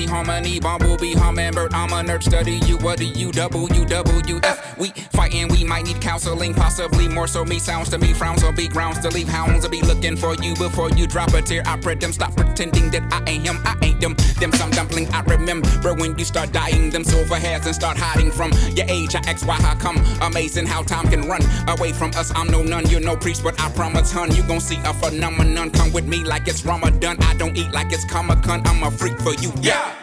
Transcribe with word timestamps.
Normally 0.00 0.24
harmony, 0.24 0.60
bumblebee, 0.60 1.12
hummingbird. 1.12 1.74
I'm 1.74 1.92
a 1.92 1.96
nerd, 1.96 2.22
study 2.22 2.54
you. 2.66 2.78
What 2.78 2.98
do 2.98 3.04
you 3.04 3.30
double, 3.30 3.68
you 3.72 3.84
double, 3.84 4.20
you 4.22 4.40
F? 4.42 4.78
We 4.78 4.88
fighting, 5.12 5.48
we 5.48 5.62
might 5.62 5.84
need 5.84 6.00
counseling, 6.00 6.54
possibly 6.54 7.06
more 7.06 7.26
so. 7.26 7.44
Me 7.44 7.58
sounds 7.58 7.90
to 7.90 7.98
me, 7.98 8.14
frowns 8.14 8.42
will 8.42 8.52
be 8.52 8.66
grounds 8.66 9.00
to 9.00 9.10
leave. 9.10 9.28
Hounds 9.28 9.62
will 9.62 9.70
be 9.70 9.82
looking 9.82 10.16
for 10.16 10.34
you 10.36 10.54
before 10.54 10.90
you 10.90 11.06
drop 11.06 11.34
a 11.34 11.42
tear. 11.42 11.62
I 11.66 11.76
pray 11.76 11.96
them 11.96 12.12
stop 12.12 12.34
pretending 12.34 12.90
that 12.92 13.02
I 13.12 13.30
ain't 13.30 13.46
him, 13.46 13.58
I 13.64 13.76
them. 14.00 14.14
Them 14.38 14.52
some 14.52 14.70
dumpling 14.70 15.08
I 15.12 15.20
remember 15.22 15.94
when 15.94 16.18
you 16.18 16.24
start 16.24 16.52
dying. 16.52 16.90
Them 16.90 17.04
silver 17.04 17.36
hairs 17.36 17.66
and 17.66 17.74
start 17.74 17.96
hiding 17.96 18.30
from 18.30 18.52
your 18.74 18.86
age. 18.88 19.14
I 19.14 19.20
X, 19.26 19.44
Y, 19.44 19.54
how 19.54 19.74
come? 19.74 19.96
Amazing 20.22 20.66
how 20.66 20.82
time 20.82 21.08
can 21.08 21.28
run 21.28 21.42
away 21.68 21.92
from 21.92 22.10
us. 22.16 22.32
I'm 22.34 22.48
no 22.48 22.62
nun, 22.62 22.88
you're 22.88 23.00
no 23.00 23.16
priest, 23.16 23.42
but 23.42 23.60
I 23.60 23.70
promise, 23.70 24.12
hun, 24.12 24.34
you 24.34 24.42
gon' 24.44 24.60
see 24.60 24.78
a 24.84 24.94
phenomenon. 24.94 25.70
Come 25.70 25.92
with 25.92 26.06
me 26.06 26.24
like 26.24 26.48
it's 26.48 26.64
Ramadan. 26.64 27.16
I 27.22 27.34
don't 27.34 27.56
eat 27.56 27.72
like 27.72 27.92
it's 27.92 28.04
Comic 28.04 28.42
Con. 28.42 28.62
I'm 28.66 28.82
a 28.82 28.90
freak 28.90 29.18
for 29.20 29.34
you, 29.34 29.52
yeah. 29.60 29.94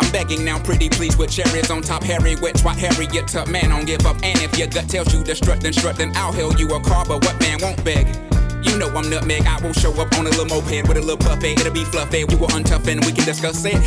I'm 0.00 0.12
begging 0.12 0.44
now, 0.44 0.58
pretty 0.58 0.88
please, 0.88 1.16
with 1.16 1.30
cherries 1.30 1.70
on 1.70 1.82
top. 1.82 2.02
Harry, 2.04 2.36
which 2.36 2.60
what 2.62 2.76
Harriet 2.76 3.28
took, 3.28 3.48
man, 3.48 3.70
don't 3.70 3.86
give 3.86 4.04
up. 4.06 4.16
And 4.22 4.38
if 4.40 4.56
your 4.58 4.68
gut 4.68 4.88
tells 4.88 5.12
you 5.14 5.24
to 5.24 5.34
strut, 5.34 5.60
then 5.60 5.72
strut, 5.72 5.96
then 5.96 6.12
I'll 6.14 6.32
hail 6.32 6.52
you 6.54 6.68
a 6.74 6.80
car. 6.80 7.04
But 7.06 7.24
what 7.24 7.40
man 7.40 7.58
won't 7.62 7.82
beg? 7.84 8.25
You 8.66 8.78
know 8.78 8.88
I'm 8.88 9.08
nutmeg. 9.08 9.46
I 9.46 9.60
will 9.60 9.72
show 9.72 9.92
up 10.00 10.12
on 10.18 10.26
a 10.26 10.30
little 10.30 10.46
moped 10.46 10.88
with 10.88 10.96
a 10.96 11.00
little 11.00 11.16
puppet. 11.16 11.60
It'll 11.60 11.72
be 11.72 11.84
fluffy. 11.84 12.24
You 12.28 12.36
will 12.36 12.48
untough 12.48 12.86
and 12.88 13.04
we 13.04 13.12
can 13.12 13.24
discuss 13.24 13.64
it. 13.64 13.80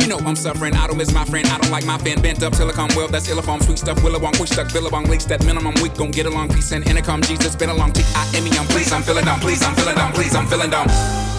You 0.00 0.08
know 0.08 0.18
I'm 0.18 0.36
suffering. 0.36 0.74
I 0.74 0.86
don't 0.86 0.96
miss 0.96 1.12
my 1.12 1.24
friend. 1.24 1.46
I 1.48 1.58
don't 1.58 1.70
like 1.70 1.84
my 1.84 1.98
fan. 1.98 2.20
Bent 2.20 2.42
up 2.42 2.52
till 2.52 2.68
I 2.68 2.72
come 2.72 2.90
well. 2.96 3.08
That's 3.08 3.28
illiform. 3.28 3.62
Sweet 3.62 3.78
stuff. 3.78 3.98
Willowong. 3.98 4.36
Push 4.36 4.50
stuck. 4.50 4.72
Billabong. 4.72 5.04
Leaks 5.04 5.24
that 5.26 5.44
minimum. 5.44 5.74
We 5.82 5.88
gon' 5.90 6.10
get 6.10 6.26
along. 6.26 6.48
Peace 6.50 6.72
and 6.72 6.86
intercom. 6.86 7.22
Jesus. 7.22 7.56
Been 7.56 7.70
a 7.70 7.74
long 7.74 7.92
T. 7.92 8.02
I 8.14 8.30
M 8.34 8.46
E. 8.46 8.50
I'm 8.58 8.66
please. 8.66 8.92
I'm 8.92 9.02
feeling 9.02 9.24
down. 9.24 9.40
Please. 9.40 9.62
I'm 9.62 9.74
feeling 9.74 9.96
down. 9.96 10.12
Please. 10.12 10.34
I'm 10.34 10.46
feeling 10.46 10.70
down. 10.70 11.29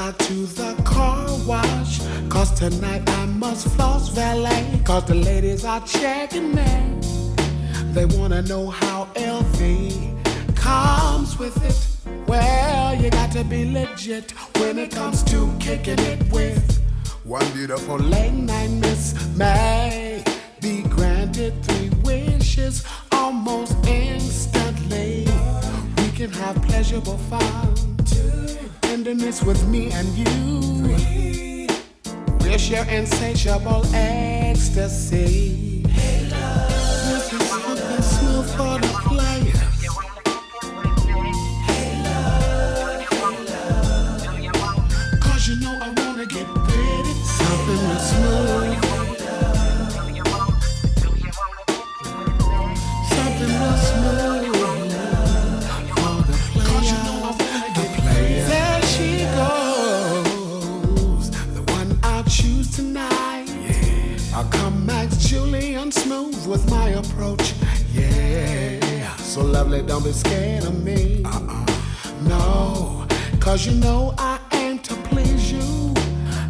Block 0.00 0.16
to 0.16 0.46
the 0.46 0.82
car 0.82 1.26
wash. 1.46 2.00
Cause 2.30 2.58
tonight 2.58 3.06
I 3.06 3.26
must 3.26 3.68
floss 3.68 4.08
valet. 4.08 4.80
Cause 4.86 5.04
the 5.04 5.14
ladies 5.14 5.66
are 5.66 5.82
checking 5.86 6.54
me. 6.54 6.72
They 7.92 8.06
wanna 8.06 8.40
know 8.40 8.70
how 8.70 9.08
LV 9.14 10.56
comes 10.56 11.38
with 11.38 11.54
it. 11.62 11.78
Well, 12.26 12.94
you 12.94 13.10
got 13.10 13.30
to 13.32 13.44
be 13.44 13.70
legit 13.70 14.30
when 14.56 14.78
it 14.78 14.90
comes 14.90 15.22
to 15.24 15.54
kicking 15.60 15.98
it 15.98 16.32
with 16.32 16.80
one 17.24 17.46
beautiful 17.52 17.98
late 17.98 18.32
night 18.32 18.70
Miss 18.70 19.04
May. 19.36 20.24
Be 20.62 20.80
granted 20.84 21.52
three 21.62 21.90
wishes 22.02 22.86
almost 23.12 23.74
instantly. 23.86 25.26
We 25.98 26.08
can 26.12 26.30
have 26.40 26.56
pleasurable 26.62 27.18
fun, 27.28 27.49
tenderness 29.10 29.42
with 29.42 29.66
me 29.66 29.90
and 29.90 30.06
you. 30.16 30.86
We'll 32.42 32.58
share 32.58 32.88
insatiable 32.88 33.84
ecstasy. 33.92 35.69
don't 69.78 70.02
be 70.04 70.10
scared 70.12 70.64
of 70.64 70.82
me. 70.82 71.22
Uh-uh. 71.24 71.66
No, 72.22 73.06
cause 73.38 73.64
you 73.64 73.72
know 73.72 74.12
I 74.18 74.40
aim 74.52 74.80
to 74.80 74.94
please 75.08 75.52
you. 75.52 75.94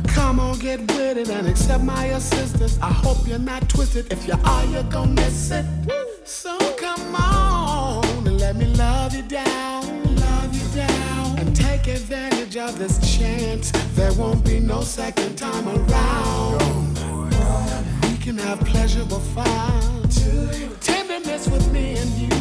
Come 0.08 0.40
on, 0.40 0.58
get 0.58 0.80
with 0.80 1.18
it 1.18 1.28
and 1.28 1.46
accept 1.46 1.84
my 1.84 2.06
assistance. 2.06 2.78
I 2.80 2.90
hope 2.90 3.18
you're 3.28 3.38
not 3.38 3.68
twisted. 3.68 4.10
If 4.10 4.26
you 4.26 4.34
are, 4.42 4.64
you're 4.66 4.84
gonna 4.84 5.12
miss 5.12 5.50
it. 5.50 5.66
So 6.24 6.56
come 6.78 7.14
on 7.14 8.26
and 8.26 8.40
let 8.40 8.56
me 8.56 8.66
love 8.66 9.14
you 9.14 9.22
down, 9.22 10.16
love 10.16 10.54
you 10.54 10.66
down. 10.74 11.38
And 11.38 11.54
take 11.54 11.88
advantage 11.88 12.56
of 12.56 12.78
this 12.78 12.98
chance. 13.18 13.70
There 13.94 14.14
won't 14.14 14.42
be 14.44 14.60
no 14.60 14.80
second 14.80 15.36
time 15.36 15.68
around. 15.68 16.98
We 18.02 18.16
can 18.16 18.38
have 18.38 18.60
pleasurable 18.60 19.20
fun. 19.20 20.08
Tenderness 20.80 21.48
with 21.48 21.70
me 21.70 21.96
and 21.98 22.10
you 22.12 22.39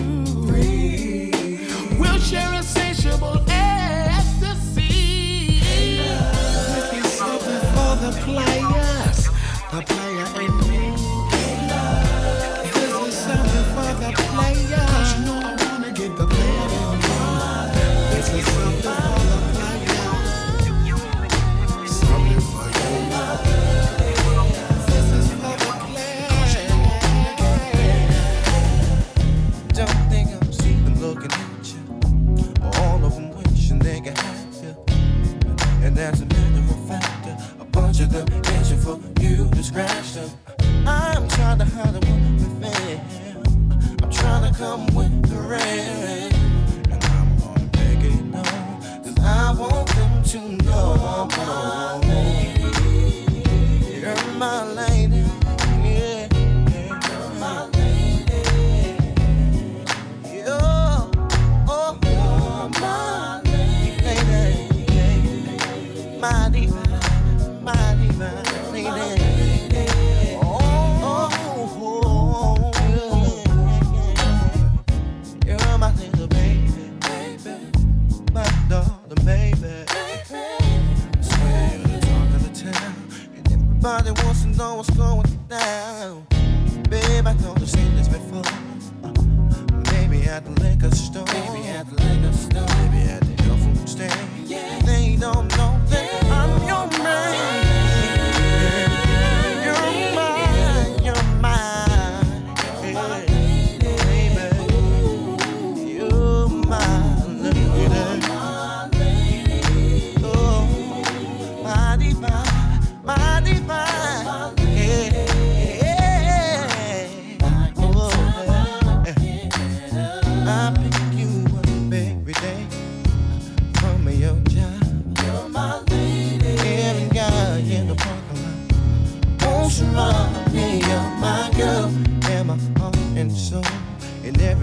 the 8.01 8.11
players, 8.21 9.29
the 9.71 9.81
player 9.81 10.41
in 10.41 10.58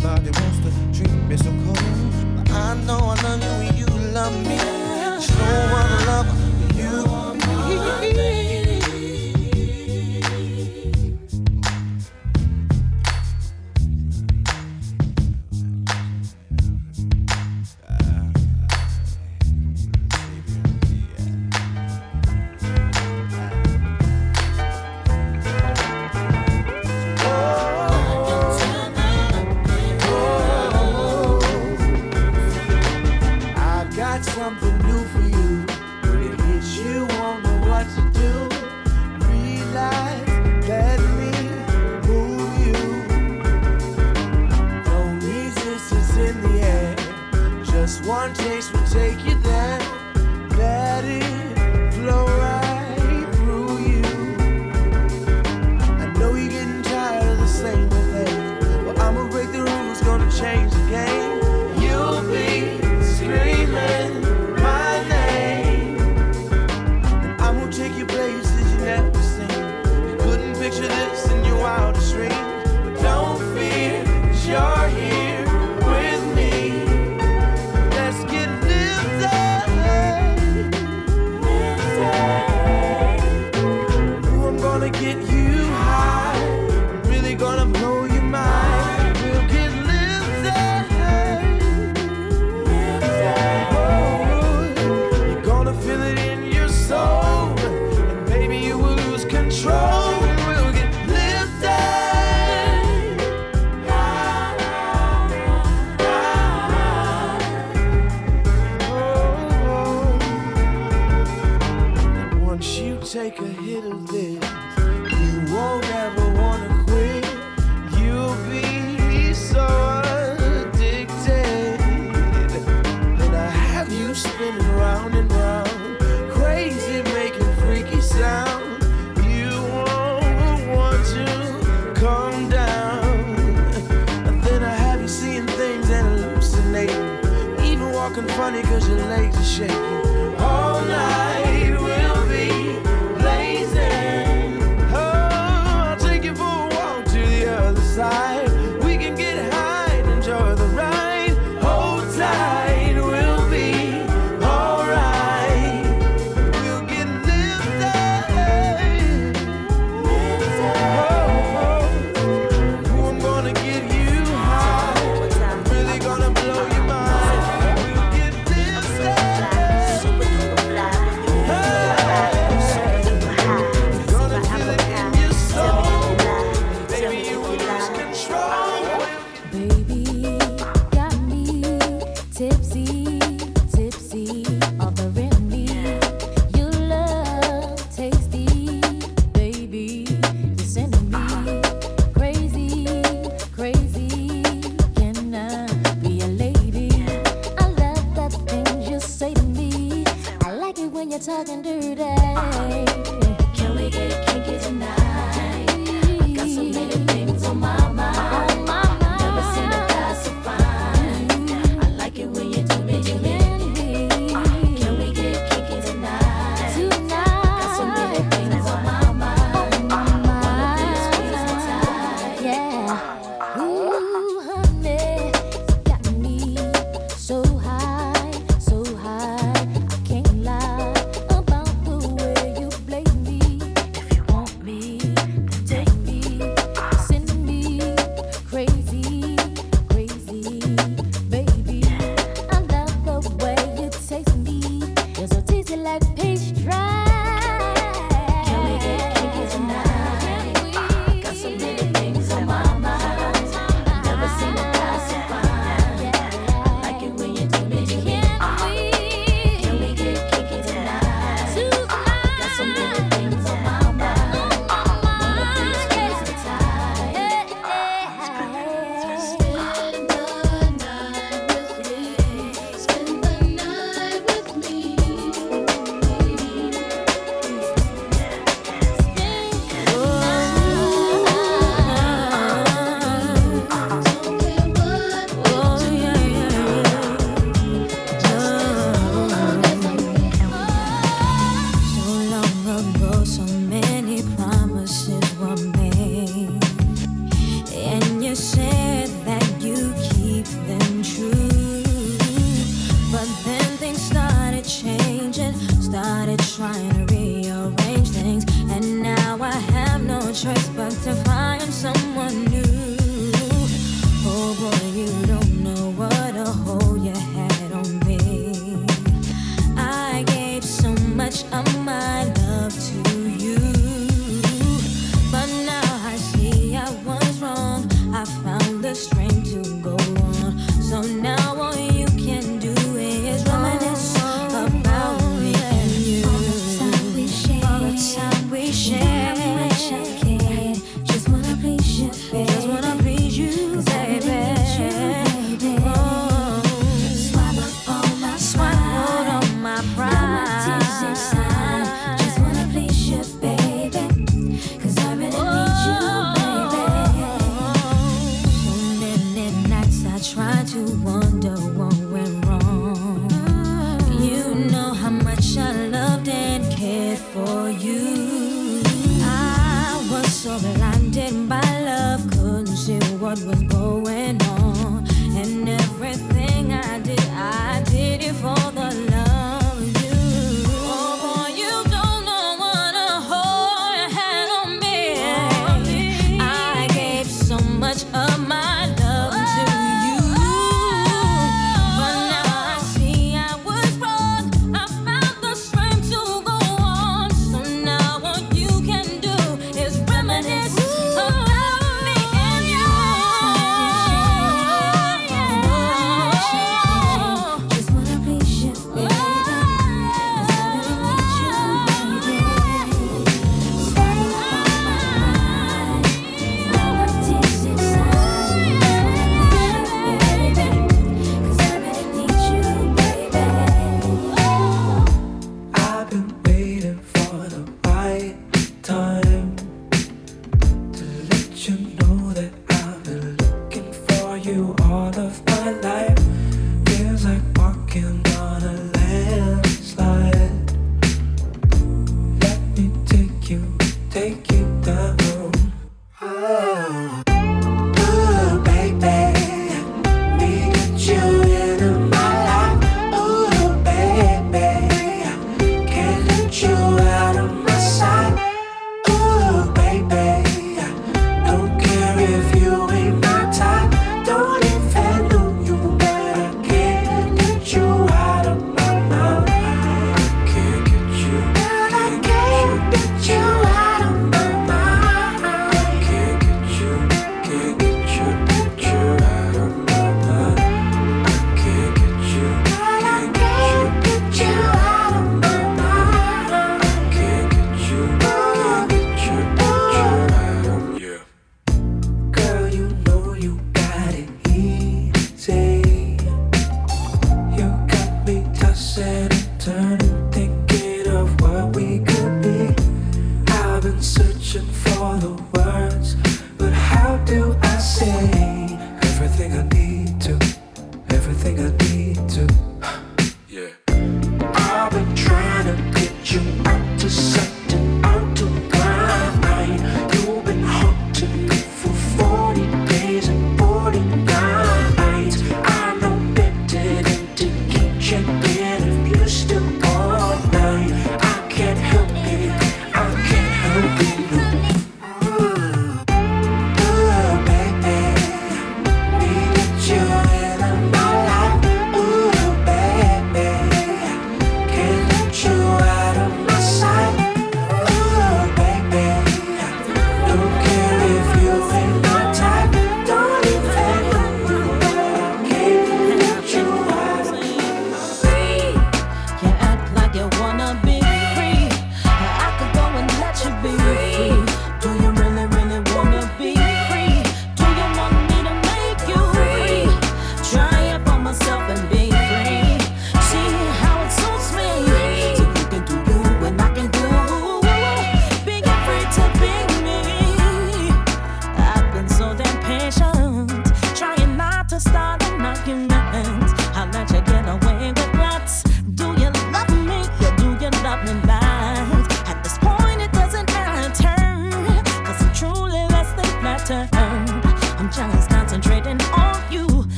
Everybody 0.00 0.30
wants 0.30 0.58
to 0.60 0.70
treat 0.94 1.12
me 1.28 1.36
so 1.36 1.50
cold. 1.64 1.82
But 2.36 2.48
I 2.52 2.80
know 2.86 2.98
I 2.98 3.20
love 3.20 3.42
you 3.42 3.66
and 3.66 3.78
you 3.78 3.86
love 4.14 4.32
me. 4.46 4.54
There's 4.54 5.28
no 5.28 5.72
one 5.72 5.87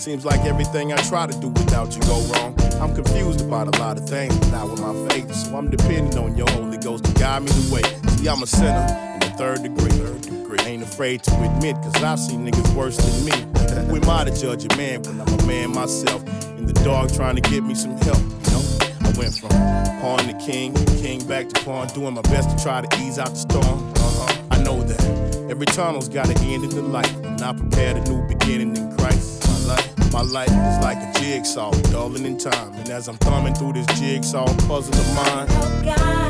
Seems 0.00 0.24
like 0.24 0.40
everything 0.46 0.94
I 0.94 0.96
try 0.96 1.26
to 1.26 1.40
do 1.40 1.48
without 1.48 1.94
you 1.94 2.00
go 2.00 2.22
wrong. 2.32 2.58
I'm 2.80 2.94
confused 2.94 3.42
about 3.42 3.76
a 3.76 3.78
lot 3.78 3.98
of 3.98 4.08
things, 4.08 4.34
but 4.38 4.50
not 4.50 4.70
with 4.70 4.80
my 4.80 4.94
faith. 5.10 5.30
So 5.34 5.54
I'm 5.54 5.68
depending 5.68 6.18
on 6.18 6.38
your 6.38 6.48
Holy 6.52 6.78
Ghost 6.78 7.04
to 7.04 7.12
guide 7.20 7.42
me 7.42 7.48
the 7.48 7.74
way. 7.74 7.82
See, 8.16 8.26
I'm 8.26 8.42
a 8.42 8.46
sinner 8.46 8.86
in 9.12 9.20
the 9.20 9.36
third 9.36 9.62
degree. 9.62 9.90
Third 9.90 10.22
degree. 10.22 10.58
Ain't 10.60 10.82
afraid 10.82 11.22
to 11.24 11.34
admit, 11.42 11.76
cause 11.82 12.02
I've 12.02 12.18
seen 12.18 12.50
niggas 12.50 12.74
worse 12.74 12.96
than 12.96 13.24
me. 13.26 13.32
Who 13.88 14.02
am 14.02 14.08
I 14.08 14.24
to 14.24 14.34
judge 14.34 14.64
a 14.64 14.74
man 14.78 15.02
when 15.02 15.20
I'm 15.20 15.38
a 15.38 15.46
man 15.46 15.74
myself? 15.74 16.22
In 16.56 16.64
the 16.64 16.72
dark 16.82 17.12
trying 17.12 17.36
to 17.36 17.42
get 17.42 17.62
me 17.62 17.74
some 17.74 17.98
help, 17.98 18.16
you 18.16 18.52
know? 18.52 18.62
I 19.02 19.12
went 19.18 19.34
from 19.34 19.50
pawn 20.00 20.20
to 20.20 20.34
king, 20.46 20.72
king 21.02 21.22
back 21.28 21.50
to 21.50 21.62
pawn, 21.62 21.88
doing 21.88 22.14
my 22.14 22.22
best 22.22 22.48
to 22.56 22.64
try 22.64 22.80
to 22.80 23.00
ease 23.02 23.18
out 23.18 23.28
the 23.28 23.36
storm. 23.36 23.92
Uh-huh. 23.96 24.42
I 24.50 24.62
know 24.62 24.82
that 24.82 25.50
every 25.50 25.66
tunnel's 25.66 26.08
got 26.08 26.30
an 26.30 26.38
end 26.38 26.64
in 26.64 26.70
the 26.70 26.80
light, 26.80 27.14
and 27.16 27.42
I 27.42 27.52
prepared 27.52 27.98
a 27.98 28.10
new 28.10 28.26
beginning 28.26 28.74
in 28.78 28.96
Christ. 28.96 29.39
My 30.12 30.22
life 30.22 30.48
is 30.48 30.78
like 30.82 30.98
a 30.98 31.20
jigsaw, 31.20 31.70
dulling 31.92 32.26
in 32.26 32.36
time. 32.36 32.74
And 32.74 32.88
as 32.90 33.08
I'm 33.08 33.16
thumbing 33.18 33.54
through 33.54 33.74
this 33.74 33.86
jigsaw 33.98 34.46
puzzle 34.66 34.94
of 34.94 35.14
mine, 35.14 35.46
oh 35.50 36.29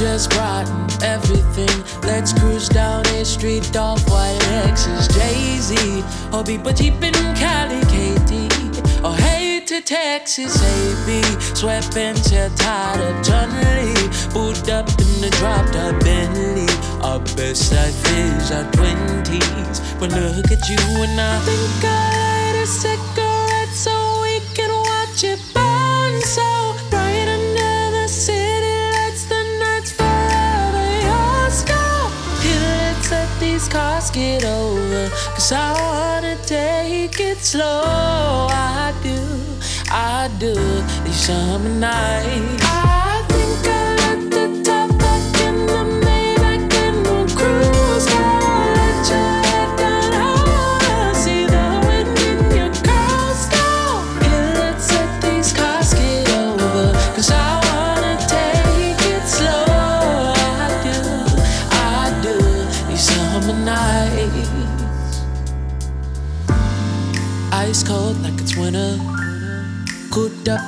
just 0.00 0.30
brighten 0.30 0.86
everything. 1.02 1.84
Let's 2.00 2.32
cruise 2.32 2.70
down 2.70 3.04
a 3.08 3.22
street, 3.22 3.76
off 3.76 4.08
white 4.08 4.38
Lexus, 4.48 5.12
Jay 5.12 5.58
Z. 5.58 6.02
Or 6.32 6.42
be 6.42 6.56
but 6.56 6.76
deep 6.76 7.02
in 7.02 7.12
Cali, 7.36 7.82
KD. 7.92 8.48
Or 9.04 9.08
oh, 9.08 9.12
hey 9.12 9.60
to 9.66 9.82
Texas, 9.82 10.56
AB. 10.56 11.20
Sweatpants, 11.52 12.30
hair 12.30 12.48
tied 12.56 12.98
up, 12.98 13.22
John 13.22 13.50
Lee. 13.60 14.08
Boot 14.32 14.70
up 14.70 14.88
in 14.88 15.20
the 15.20 15.30
dropped 15.38 15.76
up 15.76 16.02
Bentley. 16.02 16.66
Our 17.02 17.20
best 17.36 17.70
life 17.70 18.02
is 18.16 18.50
our 18.52 18.64
20s. 18.72 20.00
But 20.00 20.12
look 20.12 20.50
at 20.50 20.66
you 20.66 21.02
and 21.02 21.20
I 21.20 21.38
think 21.40 21.84
I 21.84 22.29
I 35.52 35.72
wanna 35.80 36.36
take 36.46 37.18
it 37.18 37.38
slow. 37.38 38.46
I 38.50 38.94
do, 39.02 39.18
I 39.90 40.30
do. 40.38 40.54
These 41.04 41.26
summer 41.26 41.68
nights. 41.68 42.69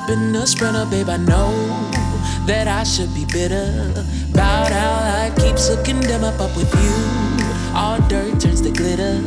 In 0.09 0.35
a 0.35 0.45
sprinter, 0.45 0.85
babe. 0.85 1.09
I 1.09 1.17
know 1.17 1.51
that 2.45 2.67
I 2.67 2.83
should 2.83 3.13
be 3.13 3.25
bitter. 3.25 3.93
About 4.33 4.71
how 4.71 4.91
life 5.13 5.35
keeps 5.37 5.69
looking 5.69 5.99
them 6.01 6.23
up, 6.23 6.39
up 6.39 6.55
with 6.57 6.73
you. 6.73 6.95
All 7.75 7.99
dirt 8.07 8.39
turns 8.39 8.61
to 8.61 8.71
glitter. 8.71 9.21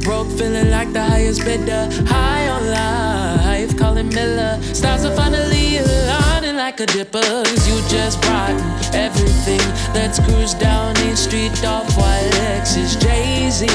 Broke, 0.00 0.30
feeling 0.38 0.70
like 0.70 0.92
the 0.92 1.02
highest 1.02 1.44
bidder. 1.44 1.88
High 2.06 2.48
on 2.48 2.62
life, 2.70 3.76
calling 3.76 4.08
Miller. 4.08 4.60
Stars 4.74 5.04
are 5.04 5.14
finally 5.14 5.78
aligning 5.78 6.56
like 6.56 6.80
a 6.80 6.86
dipper. 6.86 7.20
Cause 7.20 7.68
you 7.68 7.76
just 7.88 8.20
brought 8.22 8.56
everything. 8.94 9.64
Let's 9.94 10.18
cruise 10.18 10.54
down 10.54 10.94
the 10.94 11.16
street 11.16 11.64
off 11.64 11.96
white 11.96 12.30
Lexus 12.40 13.00
Jay 13.00 13.50
Z. 13.50 13.66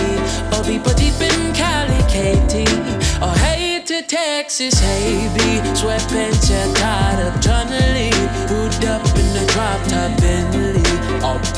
Or 0.53 0.63
people 0.63 0.93
deep 0.93 1.19
in 1.21 1.53
Cali, 1.53 1.99
KT. 2.13 2.88
Texas, 4.07 4.79
hey 4.79 5.27
B. 5.35 5.41
Sweatpants, 5.73 6.49
yeah, 6.49 6.73
tied 6.73 7.21
up, 7.25 7.41
trying 7.41 7.67
to. 7.67 7.89
Hood 8.49 8.85
up 8.85 9.05
in 9.05 9.27
the 9.33 9.45
drop 9.53 9.79
top 9.87 10.19
Bentley. 10.21 10.81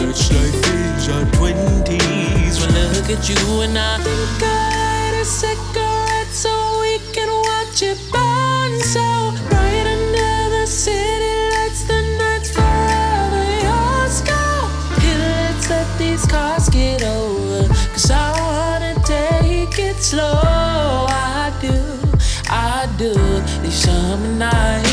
Bitch 0.01 0.27
like 0.33 0.51
these 0.65 1.07
are 1.09 1.25
20s. 1.37 2.59
When 2.59 2.75
I 2.75 2.91
look 2.93 3.09
at 3.09 3.29
you 3.29 3.61
and 3.61 3.77
I 3.77 3.97
think 3.97 4.43
I 4.43 5.11
light 5.11 5.21
a 5.21 5.25
cigarette 5.25 6.33
so 6.33 6.51
we 6.81 6.97
can 7.13 7.29
watch 7.29 7.81
it 7.81 7.99
burn. 8.11 8.79
So 8.81 9.03
bright 9.49 9.87
under 9.87 10.57
the 10.57 10.65
city 10.65 11.10
These 24.11 24.90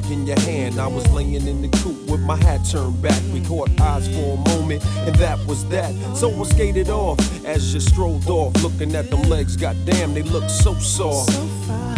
bag 0.00 0.10
in 0.10 0.26
your 0.26 0.38
hand. 0.40 0.78
I 0.78 0.86
was 0.86 1.08
laying 1.10 1.34
in 1.34 1.62
the 1.62 1.68
coop 1.78 2.10
with 2.10 2.20
my 2.20 2.36
hat 2.36 2.60
turned 2.70 3.00
back. 3.02 3.20
We 3.32 3.40
caught 3.44 3.68
eyes 3.80 4.06
for 4.08 4.34
a 4.34 4.56
moment, 4.56 4.84
and 5.06 5.14
that 5.16 5.38
was 5.46 5.66
that. 5.68 5.94
So 6.16 6.30
I 6.30 6.44
skated 6.44 6.88
off 6.88 7.18
as 7.44 7.74
you 7.74 7.80
strolled 7.80 8.28
off, 8.28 8.62
looking 8.62 8.94
at 8.94 9.10
them 9.10 9.22
legs. 9.22 9.56
Goddamn, 9.56 10.14
they 10.14 10.22
look 10.22 10.48
so 10.50 10.74
soft. 10.74 11.97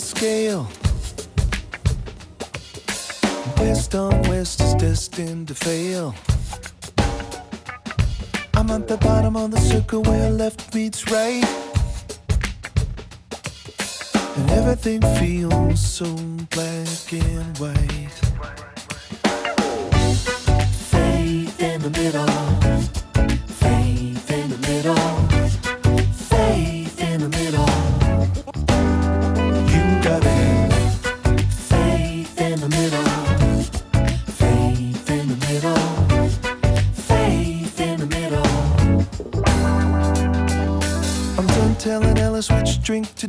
scale. 0.00 0.68
West 3.58 3.94
on 3.94 4.22
west 4.28 4.60
is 4.60 4.74
destined 4.74 5.48
to 5.48 5.54
fail. 5.54 6.14
I'm 8.54 8.70
at 8.70 8.88
the 8.88 8.96
bottom 8.98 9.36
of 9.36 9.50
the 9.50 9.60
circle 9.60 10.02
where 10.02 10.30
left 10.30 10.74
meets 10.74 11.10
right. 11.10 11.44
And 14.36 14.50
everything 14.50 15.00
feels 15.18 15.80
so 15.80 16.06
black 16.50 17.12
and 17.12 17.58
white. 17.58 18.14
Faith 20.90 21.60
in 21.60 21.82
the 21.82 21.90
middle. 21.90 22.43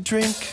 Drink 0.05 0.44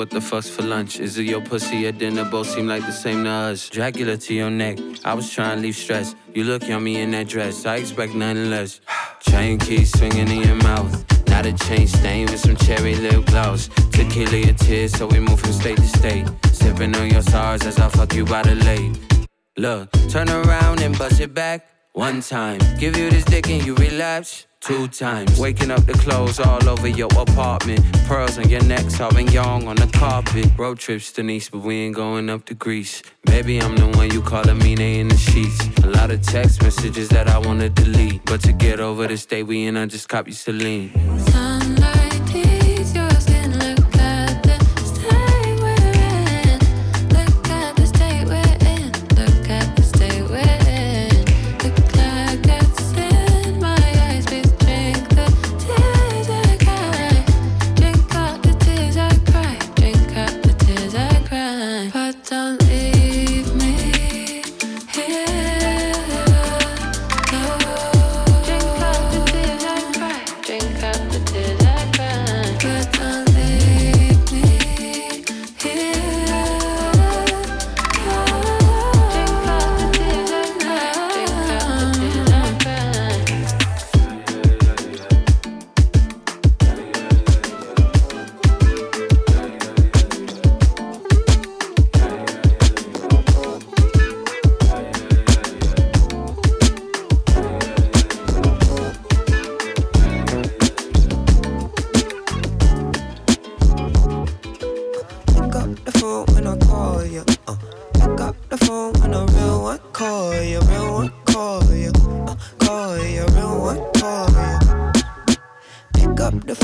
what 0.00 0.08
the 0.08 0.20
fuck's 0.20 0.48
for 0.48 0.62
lunch. 0.62 0.98
Is 0.98 1.18
it 1.18 1.24
your 1.24 1.42
pussy 1.42 1.86
or 1.86 1.92
dinner? 1.92 2.24
Both 2.24 2.48
seem 2.48 2.66
like 2.66 2.80
the 2.86 2.90
same 2.90 3.24
to 3.24 3.30
us. 3.30 3.68
Dracula 3.68 4.16
to 4.16 4.32
your 4.32 4.48
neck. 4.48 4.78
I 5.04 5.12
was 5.12 5.30
trying 5.30 5.56
to 5.56 5.62
leave 5.62 5.76
stress. 5.76 6.14
You 6.34 6.44
look 6.44 6.66
yummy 6.66 7.02
in 7.02 7.10
that 7.10 7.28
dress. 7.28 7.66
I 7.66 7.76
expect 7.76 8.14
nothing 8.14 8.48
less. 8.48 8.80
Chain 9.20 9.58
keys 9.58 9.92
swinging 9.92 10.28
in 10.28 10.40
your 10.48 10.56
mouth. 10.70 10.90
Not 11.28 11.44
a 11.44 11.52
chain 11.52 11.86
stain 11.86 12.30
with 12.30 12.40
some 12.40 12.56
cherry 12.56 12.94
lip 12.94 13.26
gloss. 13.26 13.68
Tequila 13.92 14.38
your 14.38 14.54
tears, 14.54 14.92
so 14.92 15.06
we 15.06 15.20
move 15.20 15.38
from 15.38 15.52
state 15.52 15.76
to 15.76 15.86
state. 15.86 16.26
Sipping 16.50 16.96
on 16.96 17.10
your 17.10 17.20
stars 17.20 17.66
as 17.66 17.78
I 17.78 17.90
fuck 17.90 18.14
you 18.14 18.24
by 18.24 18.40
the 18.40 18.54
lake. 18.54 18.92
Look, 19.58 19.92
turn 20.08 20.30
around 20.30 20.80
and 20.80 20.96
bust 20.96 21.20
it 21.20 21.34
back 21.34 21.66
one 21.92 22.22
time. 22.22 22.60
Give 22.78 22.96
you 22.96 23.10
this 23.10 23.26
dick 23.26 23.50
and 23.50 23.62
you 23.66 23.74
relapse 23.74 24.46
two 24.70 24.86
times. 24.88 25.38
Waking 25.38 25.70
up 25.70 25.84
the 25.84 25.94
clothes 25.94 26.38
all 26.38 26.68
over 26.68 26.86
your 26.86 27.10
apartment. 27.16 27.80
Pearls 28.06 28.38
on 28.38 28.48
your 28.48 28.62
neck, 28.64 28.84
young 29.32 29.66
on 29.66 29.76
the 29.76 29.90
carpet. 29.92 30.46
Road 30.56 30.78
trips 30.78 31.10
to 31.12 31.22
Nice, 31.22 31.48
but 31.50 31.60
we 31.60 31.74
ain't 31.84 31.96
going 31.96 32.30
up 32.30 32.44
to 32.46 32.54
Greece. 32.54 33.02
Maybe 33.28 33.60
I'm 33.60 33.74
the 33.76 33.88
one 33.98 34.10
you 34.12 34.22
call 34.22 34.48
a 34.48 34.54
mean 34.54 34.80
in 34.80 35.08
the 35.08 35.16
sheets. 35.16 35.58
A 35.82 35.88
lot 35.88 36.10
of 36.10 36.22
text 36.22 36.62
messages 36.62 37.08
that 37.08 37.28
I 37.28 37.38
wanna 37.38 37.68
delete. 37.68 38.24
But 38.24 38.42
to 38.42 38.52
get 38.52 38.78
over 38.80 39.06
this 39.08 39.26
day 39.26 39.42
we 39.42 39.66
in, 39.66 39.76
I 39.76 39.86
just 39.86 40.08
copy 40.08 40.32
Celine. 40.32 40.90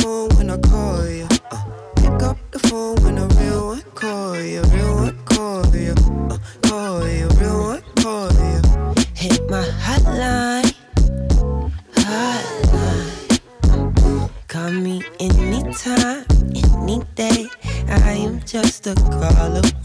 phone 0.06 0.28
when 0.36 0.50
I 0.50 0.58
call 0.58 1.08
you. 1.08 1.26
Uh, 1.50 1.64
pick 1.96 2.22
up 2.22 2.38
the 2.52 2.60
phone 2.68 2.94
when 3.02 3.18
a 3.18 3.26
real 3.38 3.66
one 3.74 3.82
call 4.00 4.38
you. 4.40 4.62
Real 4.74 4.94
one 5.06 5.18
call 5.24 5.66
you. 5.74 5.94
Uh, 6.30 6.38
call 6.68 7.08
you. 7.08 7.26
Real 7.40 7.58
one 7.72 7.84
call 8.02 8.30
you. 8.48 8.60
Hit 9.22 9.40
my 9.50 9.66
hotline. 9.86 10.70
Hotline. 12.04 13.10
Call 14.46 14.70
me 14.70 15.02
anytime, 15.18 16.24
any 16.54 16.98
day. 17.16 17.48
I 17.88 18.12
am 18.26 18.40
just 18.46 18.86
a 18.86 18.94
call 18.94 19.56
away. 19.56 19.75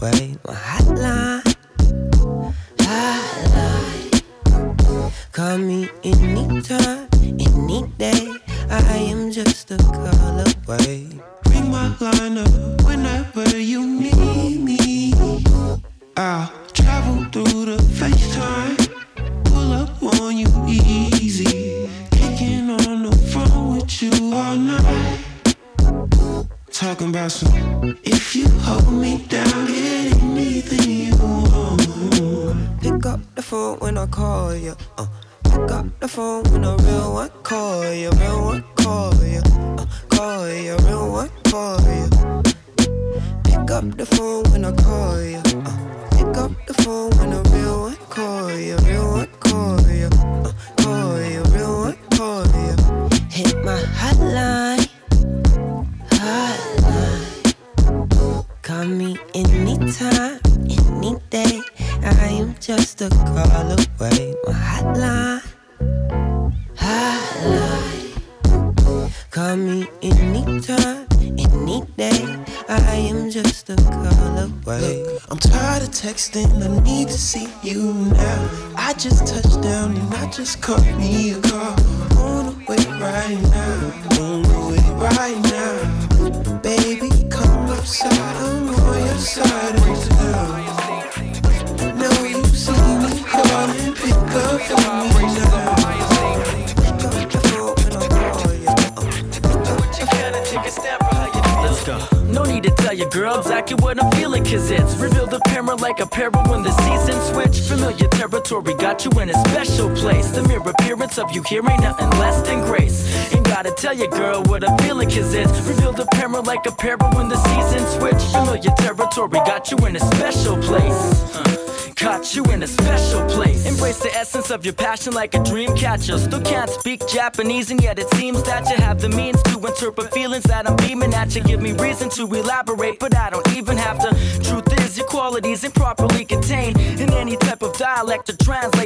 Of 124.62 124.66
your 124.66 124.74
passion 124.74 125.12
like 125.12 125.34
a 125.34 125.42
dream 125.42 125.74
catcher. 125.76 126.18
Still 126.18 126.40
can't 126.40 126.70
speak 126.70 127.06
Japanese, 127.08 127.70
and 127.70 127.82
yet 127.82 127.98
it 127.98 128.08
seems 128.14 128.42
that 128.44 128.68
you 128.70 128.76
have 128.76 129.00
the 129.00 129.08
means 129.08 129.42
to 129.44 129.58
interpret 129.58 130.12
feelings 130.12 130.44
that 130.44 130.68
I'm 130.68 130.76
beaming 130.76 131.12
at 131.14 131.34
you. 131.34 131.42
Give 131.42 131.60
me 131.60 131.72
reason 131.72 132.08
to 132.10 132.22
elaborate, 132.22 132.98
but 133.00 133.16
I 133.16 133.30
don't 133.30 133.48
even 133.56 133.76
have 133.76 133.98
to. 134.00 134.10
Truth 134.44 134.80
is, 134.80 134.96
your 134.96 135.06
qualities 135.06 135.64
improperly 135.64 136.24
contained 136.24 136.78
in 137.00 137.12
any 137.12 137.36
type 137.36 137.62
of 137.62 137.76
dialect 137.76 138.26
to 138.26 138.36
translate 138.36 138.81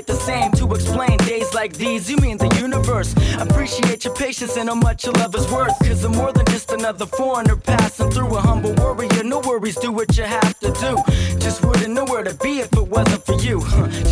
like 1.67 1.79
these. 1.79 2.09
You 2.09 2.17
mean 2.19 2.39
the 2.39 2.53
universe? 2.61 3.13
Appreciate 3.41 4.05
your 4.05 4.15
patience 4.15 4.57
and 4.57 4.69
how 4.69 4.77
much 4.77 5.05
your 5.05 5.15
love 5.15 5.35
is 5.35 5.51
worth. 5.51 5.77
Cause 5.81 6.05
I'm 6.05 6.13
more 6.13 6.33
than 6.33 6.47
just 6.47 6.71
another 6.71 7.07
foreigner 7.07 7.57
passing 7.57 8.11
through 8.11 8.37
a 8.37 8.41
humble 8.41 8.75
warrior. 8.75 9.25
No 9.25 9.41
worries, 9.41 9.77
do 9.77 9.91
what 9.91 10.17
you 10.17 10.25
have 10.25 10.59
to 10.61 10.71
do 10.85 10.93
Just 11.39 11.65
wouldn't 11.65 11.93
know 11.93 12.05
where 12.05 12.23
to 12.23 12.35
be 12.35 12.61
if 12.61 12.73
it 12.73 12.89
wasn't 12.97 13.25
for 13.27 13.37
you. 13.47 13.61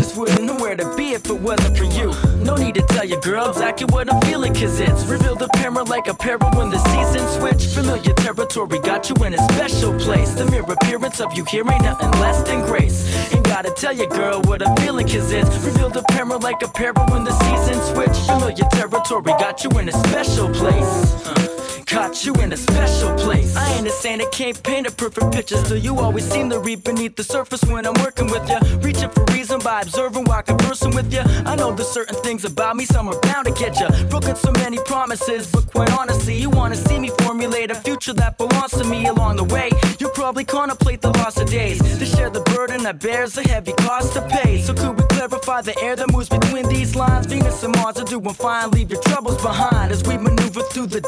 Just 0.01 0.17
wouldn't 0.17 0.43
know 0.43 0.57
where 0.57 0.77
to 0.77 0.97
be 0.97 1.13
if 1.13 1.31
it 1.31 1.41
wasn't 1.41 1.77
for 1.79 1.85
you. 1.85 2.09
No 2.43 2.57
need 2.57 2.75
to 2.75 2.83
tell 3.05 3.17
you, 3.17 3.23
girl, 3.23 3.51
exactly 3.51 3.87
what 3.91 4.13
I'm 4.13 4.21
feeling, 4.23 4.55
cause 4.55 4.81
it's 4.81 5.05
revealed 5.05 5.43
apparent 5.43 5.89
like 5.89 6.07
a 6.09 6.15
peril 6.15 6.49
when 6.55 6.71
the 6.71 6.79
seasons 6.79 7.31
switch. 7.37 7.75
Familiar 7.75 8.15
territory 8.15 8.79
got 8.79 9.11
you 9.11 9.17
in 9.25 9.35
a 9.35 9.39
special 9.53 9.93
place. 9.99 10.33
The 10.33 10.47
mere 10.47 10.63
appearance 10.63 11.21
of 11.21 11.37
you 11.37 11.45
here 11.45 11.71
ain't 11.71 11.83
nothing 11.83 12.11
less 12.13 12.43
than 12.45 12.65
grace. 12.65 13.05
Ain't 13.35 13.45
gotta 13.45 13.71
tell 13.71 13.93
you, 13.93 14.09
girl, 14.09 14.41
what 14.43 14.67
I'm 14.67 14.75
feeling, 14.77 15.07
cause 15.07 15.31
it's 15.33 15.57
revealed 15.59 15.97
apparent 15.97 16.43
like 16.43 16.63
a 16.63 16.69
peril 16.69 17.05
when 17.11 17.25
the 17.25 17.33
seasons 17.45 17.85
switch. 17.93 18.27
Familiar 18.27 18.65
territory 18.73 19.33
got 19.39 19.63
you 19.65 19.71
in 19.79 19.89
a 19.89 19.93
special 19.93 20.49
place. 20.51 21.27
Uh. 21.27 21.54
Caught 21.87 22.24
you 22.24 22.35
in 22.35 22.53
a 22.53 22.57
special 22.57 23.14
place. 23.16 23.55
I 23.57 23.87
saint, 23.89 24.22
I 24.22 24.26
can't 24.26 24.61
paint 24.62 24.87
a 24.87 24.91
perfect 24.91 25.32
picture. 25.32 25.57
Still, 25.57 25.76
you 25.76 25.99
always 25.99 26.28
seem 26.28 26.49
to 26.51 26.59
read 26.59 26.82
beneath 26.82 27.16
the 27.16 27.24
surface 27.24 27.62
when 27.64 27.87
I'm 27.87 27.95
working 28.03 28.26
with 28.26 28.49
you. 28.49 28.59
Reaching 28.78 29.11
for 29.11 29.24
reason 29.32 29.61
by 29.61 29.82
observing 29.82 30.24
while 30.24 30.43
conversing 30.43 30.95
with 30.95 31.12
you. 31.12 31.20
I 31.45 31.57
know 31.57 31.72
there's 31.72 31.89
certain 31.89 32.16
things 32.22 32.45
about 32.45 32.76
me, 32.76 32.85
some 32.87 33.09
are 33.09 33.20
bound 33.20 33.47
to 33.47 33.53
get 33.53 33.78
you. 33.80 33.89
Broken 34.07 34.35
so 34.37 34.51
many 34.53 34.78
promises, 34.78 35.51
but 35.51 35.70
quite 35.70 35.93
honestly, 35.93 36.35
you 36.35 36.51
wanna 36.51 36.76
see 36.76 36.99
me 36.99 37.11
formulate 37.22 37.70
a 37.70 37.74
future 37.74 38.14
that 38.14 38.39
belongs 38.39 38.72
to 38.72 38.85
me 38.85 39.07
along 39.07 39.37
the 39.37 39.45
way. 39.45 39.70
You 40.01 40.09
probably 40.09 40.45
contemplate 40.45 41.03
the 41.03 41.11
loss 41.11 41.39
of 41.39 41.49
days 41.51 41.78
to 41.99 42.07
share 42.07 42.30
the 42.30 42.41
burden 42.41 42.82
that 42.85 43.01
bears 43.01 43.37
a 43.37 43.43
heavy 43.43 43.72
cost 43.72 44.14
to 44.14 44.22
pay. 44.22 44.62
So 44.62 44.72
could 44.74 44.97
we 44.99 45.05
clarify 45.09 45.61
the 45.62 45.78
air 45.82 45.97
that 45.97 46.11
moves 46.11 46.28
between 46.28 46.68
these 46.68 46.97
lines? 46.97 47.26
Venus 47.26 47.62
and 47.62 47.76
Mars 47.76 47.99
are 47.99 48.05
doing 48.05 48.35
fine. 48.35 48.70
Leave 48.70 48.91
your 48.91 49.03
troubles 49.03 49.41
behind 49.43 49.93
as 49.93 50.03
we 50.05 50.16
maneuver 50.16 50.34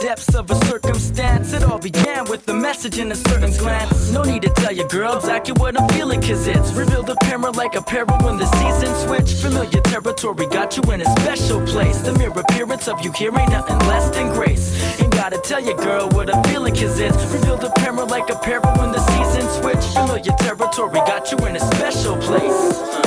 depths 0.07 0.37
of 0.37 0.49
a 0.53 0.55
circumstance. 0.67 1.53
It 1.53 1.65
all 1.65 1.81
began 1.81 2.27
with 2.27 2.49
a 2.49 2.55
message 2.55 3.01
in 3.01 3.11
a 3.11 3.17
certain 3.17 3.51
glance. 3.57 4.13
No 4.13 4.23
need 4.23 4.43
to 4.43 4.51
tell 4.51 4.71
you, 4.71 4.87
girl, 4.87 5.17
exactly 5.17 5.55
what 5.59 5.77
I'm 5.77 5.89
feeling, 5.89 6.21
cause 6.21 6.47
it's 6.47 6.71
revealed 6.75 7.11
apparent 7.11 7.57
like 7.57 7.75
a 7.75 7.83
peril 7.83 8.17
when 8.19 8.37
the 8.37 8.47
seasons 8.59 8.97
switch. 9.05 9.33
Familiar 9.43 9.81
territory 9.81 10.47
got 10.47 10.77
you 10.77 10.85
in 10.93 11.01
a 11.01 11.11
special 11.19 11.61
place. 11.67 11.99
The 12.03 12.13
mere 12.19 12.31
appearance 12.31 12.87
of 12.87 13.05
you 13.05 13.11
here 13.11 13.37
ain't 13.37 13.51
nothing 13.51 13.81
less 13.89 14.09
than 14.11 14.33
grace. 14.33 14.67
Ain't 15.01 15.13
gotta 15.13 15.39
tell 15.39 15.61
you, 15.61 15.75
girl, 15.77 16.09
what 16.11 16.33
I'm 16.33 16.45
feeling, 16.45 16.77
cause 16.77 17.01
it's 17.01 17.25
revealed 17.35 17.65
apparent 17.65 18.09
like 18.09 18.31
a 18.31 18.37
peril 18.37 18.73
when 18.79 18.93
the 18.93 19.03
seasons 19.11 19.51
switch. 19.59 19.85
Familiar 19.93 20.35
territory 20.39 21.01
got 21.11 21.33
you 21.33 21.39
in 21.49 21.57
a 21.57 21.61
special 21.75 22.17
place. 22.19 23.06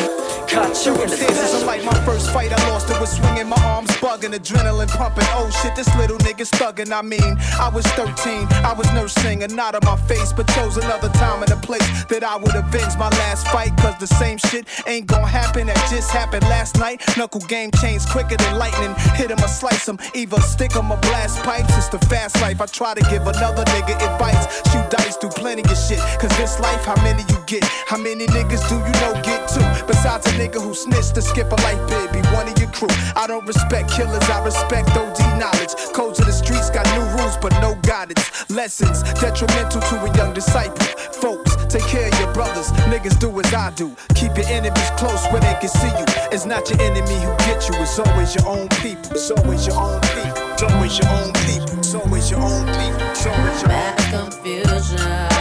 Caught 0.49 0.83
you 0.83 0.93
in 1.03 1.09
This 1.09 1.63
like 1.63 1.85
my 1.85 1.93
first 2.05 2.31
fight, 2.31 2.51
I 2.51 2.69
lost 2.69 2.89
it 2.89 2.99
with 2.99 3.09
swinging 3.09 3.47
my 3.47 3.61
arms, 3.63 3.91
bugging, 4.01 4.33
adrenaline 4.33 4.89
pumping. 4.89 5.23
Oh 5.37 5.47
shit, 5.61 5.75
this 5.75 5.87
little 5.95 6.17
nigga's 6.17 6.49
thugging. 6.49 6.91
I 6.91 7.03
mean, 7.03 7.37
I 7.59 7.69
was 7.69 7.85
13, 7.93 8.47
I 8.65 8.73
was 8.73 8.91
nursing 8.93 9.43
a 9.43 9.47
knot 9.47 9.75
on 9.75 9.85
my 9.85 9.95
face, 10.07 10.33
but 10.33 10.47
chose 10.55 10.77
another 10.77 11.09
time 11.09 11.43
and 11.43 11.51
a 11.51 11.57
place 11.57 11.87
that 12.05 12.23
I 12.23 12.35
would 12.35 12.55
avenge 12.55 12.97
my 12.97 13.09
last 13.21 13.47
fight. 13.49 13.77
Cause 13.77 13.99
the 13.99 14.07
same 14.07 14.39
shit 14.39 14.65
ain't 14.87 15.05
gonna 15.05 15.27
happen 15.27 15.67
that 15.67 15.77
just 15.91 16.09
happened 16.09 16.43
last 16.45 16.79
night. 16.79 17.03
Knuckle 17.15 17.41
game 17.41 17.69
changed 17.79 18.09
quicker 18.09 18.37
than 18.37 18.57
lightning. 18.57 18.95
Hit 19.13 19.29
him 19.29 19.37
or 19.43 19.47
slice 19.47 19.87
him, 19.87 19.99
either 20.15 20.41
stick 20.41 20.73
him 20.73 20.91
or 20.91 20.97
blast 20.97 21.43
pipes. 21.43 21.77
It's 21.77 21.89
the 21.89 21.99
fast 22.07 22.41
life. 22.41 22.59
I 22.59 22.65
try 22.65 22.95
to 22.95 23.01
give 23.11 23.27
another 23.27 23.63
nigga 23.65 23.93
advice. 24.01 24.43
Shoot 24.71 24.89
dice, 24.89 25.15
do 25.17 25.29
plenty 25.29 25.61
of 25.61 25.77
shit. 25.77 25.99
Cause 26.17 26.35
this 26.37 26.59
life, 26.59 26.85
how 26.85 26.97
many 27.03 27.21
you 27.29 27.37
get? 27.45 27.63
How 27.85 27.97
many 27.97 28.25
niggas 28.25 28.67
do 28.67 28.75
you 28.81 28.95
know 29.03 29.13
get 29.21 29.47
to? 29.49 29.85
Besides 29.85 30.25
a 30.25 30.38
nigga 30.39 30.61
who 30.63 30.73
snitched 30.73 31.15
to 31.15 31.21
skip 31.21 31.51
a 31.51 31.57
bid, 31.57 32.11
be 32.13 32.21
one 32.31 32.47
of 32.47 32.57
your 32.57 32.71
crew. 32.71 32.87
I 33.15 33.27
don't 33.27 33.45
respect 33.45 33.91
killers, 33.91 34.23
I 34.29 34.43
respect 34.43 34.87
OD 34.95 35.19
knowledge. 35.37 35.75
Codes 35.91 36.19
of 36.19 36.27
the 36.27 36.31
streets 36.31 36.69
got 36.69 36.87
new 36.95 37.03
rules, 37.19 37.35
but 37.37 37.51
no 37.59 37.75
guidance. 37.83 38.49
Lessons 38.49 39.03
detrimental 39.19 39.81
to 39.81 39.95
a 39.99 40.09
young 40.15 40.33
disciple. 40.33 40.85
Folks, 41.19 41.51
take 41.67 41.83
care 41.83 42.07
of 42.07 42.19
your 42.19 42.31
brothers. 42.33 42.71
Niggas 42.87 43.19
do 43.19 43.27
as 43.39 43.53
I 43.53 43.71
do. 43.71 43.93
Keep 44.15 44.37
your 44.37 44.47
enemies 44.47 44.89
close 44.95 45.25
where 45.27 45.41
they 45.41 45.57
can 45.59 45.67
see 45.69 45.91
you. 45.99 46.07
It's 46.31 46.45
not 46.45 46.69
your 46.69 46.81
enemy 46.81 47.19
who 47.19 47.35
get 47.43 47.67
you, 47.67 47.75
it's 47.83 47.99
always 47.99 48.33
your 48.35 48.47
own 48.47 48.69
people. 48.79 49.11
It's 49.11 49.29
always 49.31 49.67
your 49.67 49.77
own 49.77 49.99
people. 50.15 50.53
It's 50.53 50.63
always 50.63 50.97
your 50.99 51.09
own 51.19 51.33
people. 51.43 51.79
It's 51.79 51.93
always 51.95 52.31
your 52.31 52.39
own 52.39 52.65
people. 52.79 53.09
It's 53.11 53.25
always 53.27 53.61
your 53.61 53.71
own 53.73 53.95
people. 53.99 54.29
confusion. 54.31 55.38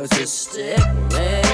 Cause 0.00 0.18
you 0.18 1.49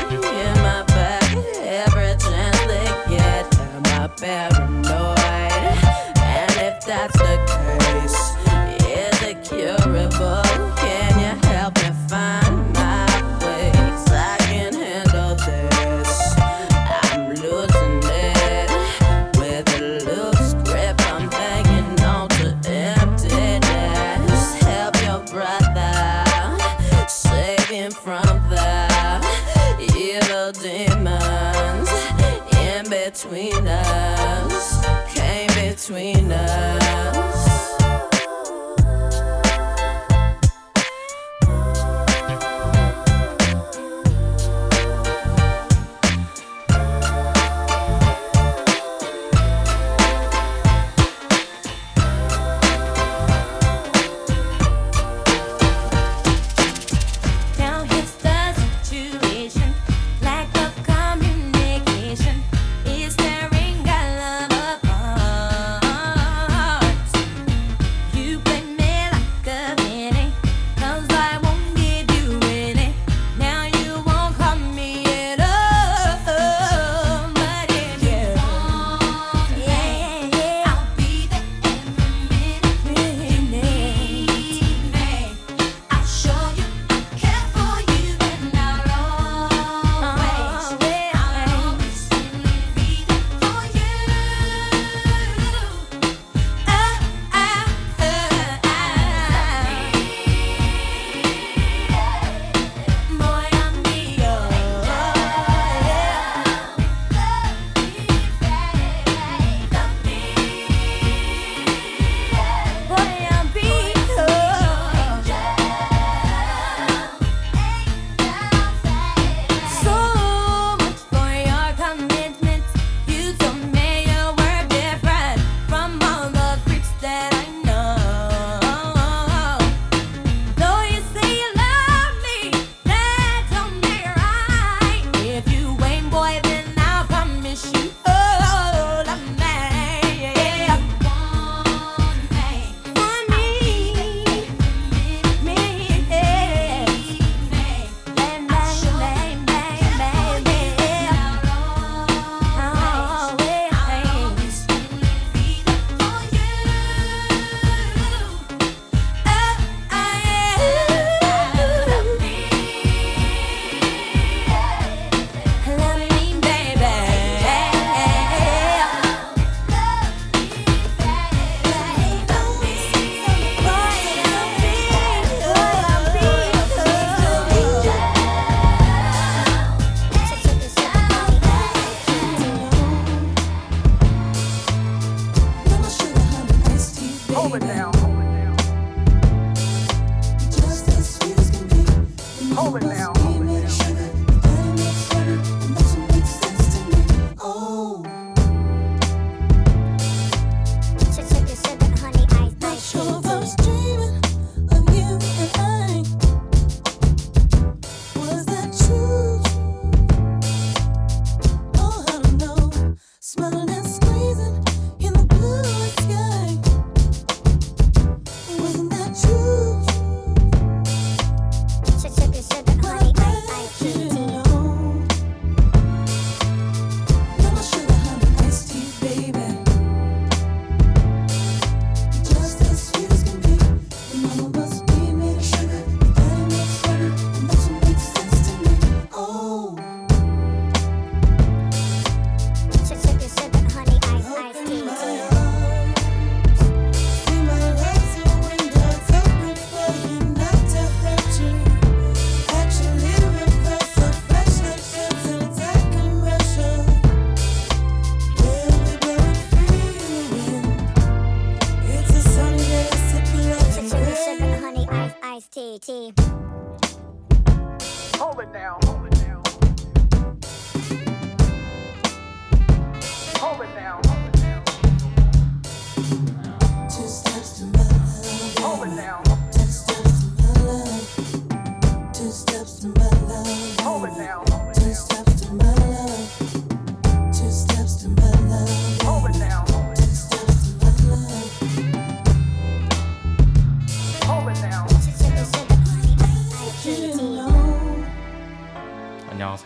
between 36.29 36.86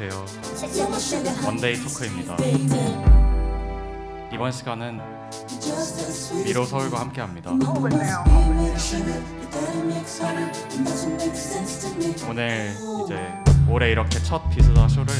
안녕하세요. 0.00 1.44
원데이 1.44 1.74
토크입니다. 1.82 2.36
이번 4.32 4.50
시간은 4.50 4.98
미로 6.42 6.64
서울과 6.64 7.00
함께합니다. 7.00 7.50
오늘 12.26 12.72
이제 13.04 13.18
올해 13.68 13.90
이렇게 13.90 14.22
첫 14.22 14.48
비스다 14.48 14.88
쇼를 14.88 15.14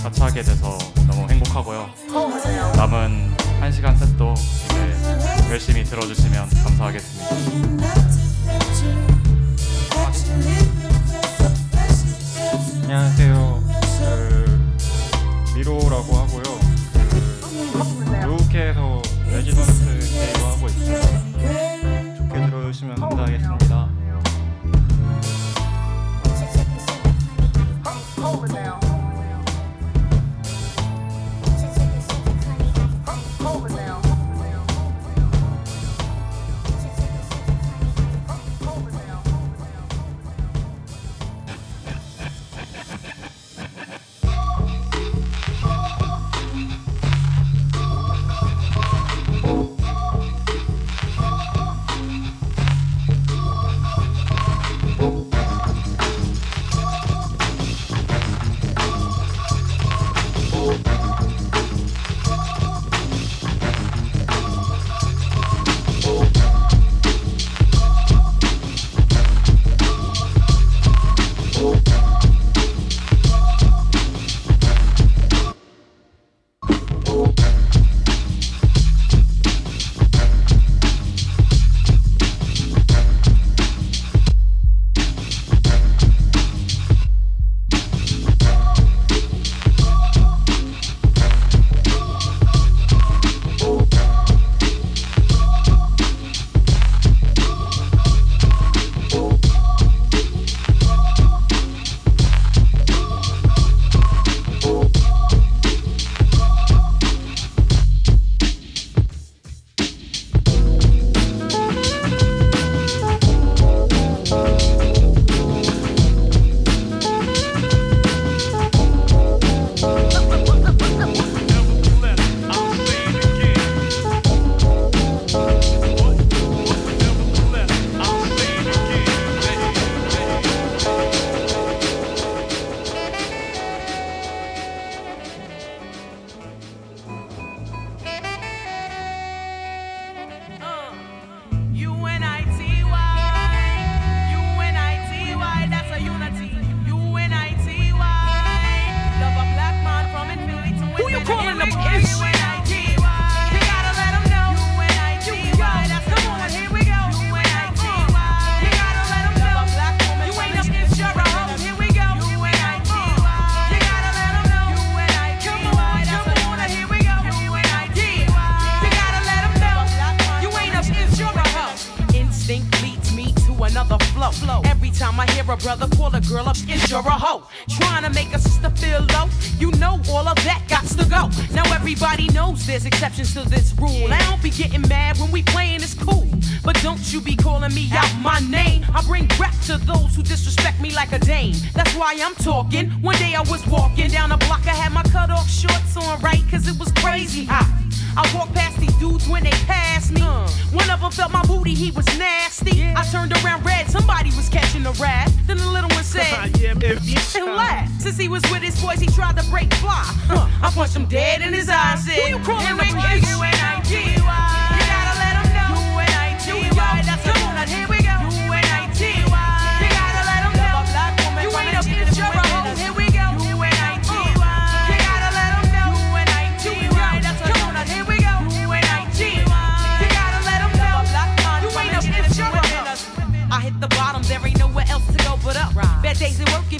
같이 0.00 0.22
하게 0.22 0.42
돼서 0.42 0.78
너무 1.08 1.28
행복하고요. 1.28 1.90
남은 2.76 3.34
한 3.58 3.72
시간 3.72 3.96
셋도 3.96 4.34
이제 4.66 5.50
열심히 5.50 5.82
들어주시면 5.82 6.48
감사하겠습니다. 6.62 7.26
안녕하세요. 12.84 13.45
위로라고 15.66 16.14
하고요. 16.14 16.42
그, 16.92 18.16
이렇게 18.18 18.68
해서 18.68 19.02
레지던트 19.32 19.98
데이도 20.00 20.46
하고 20.46 20.66
있습니다. 20.68 21.05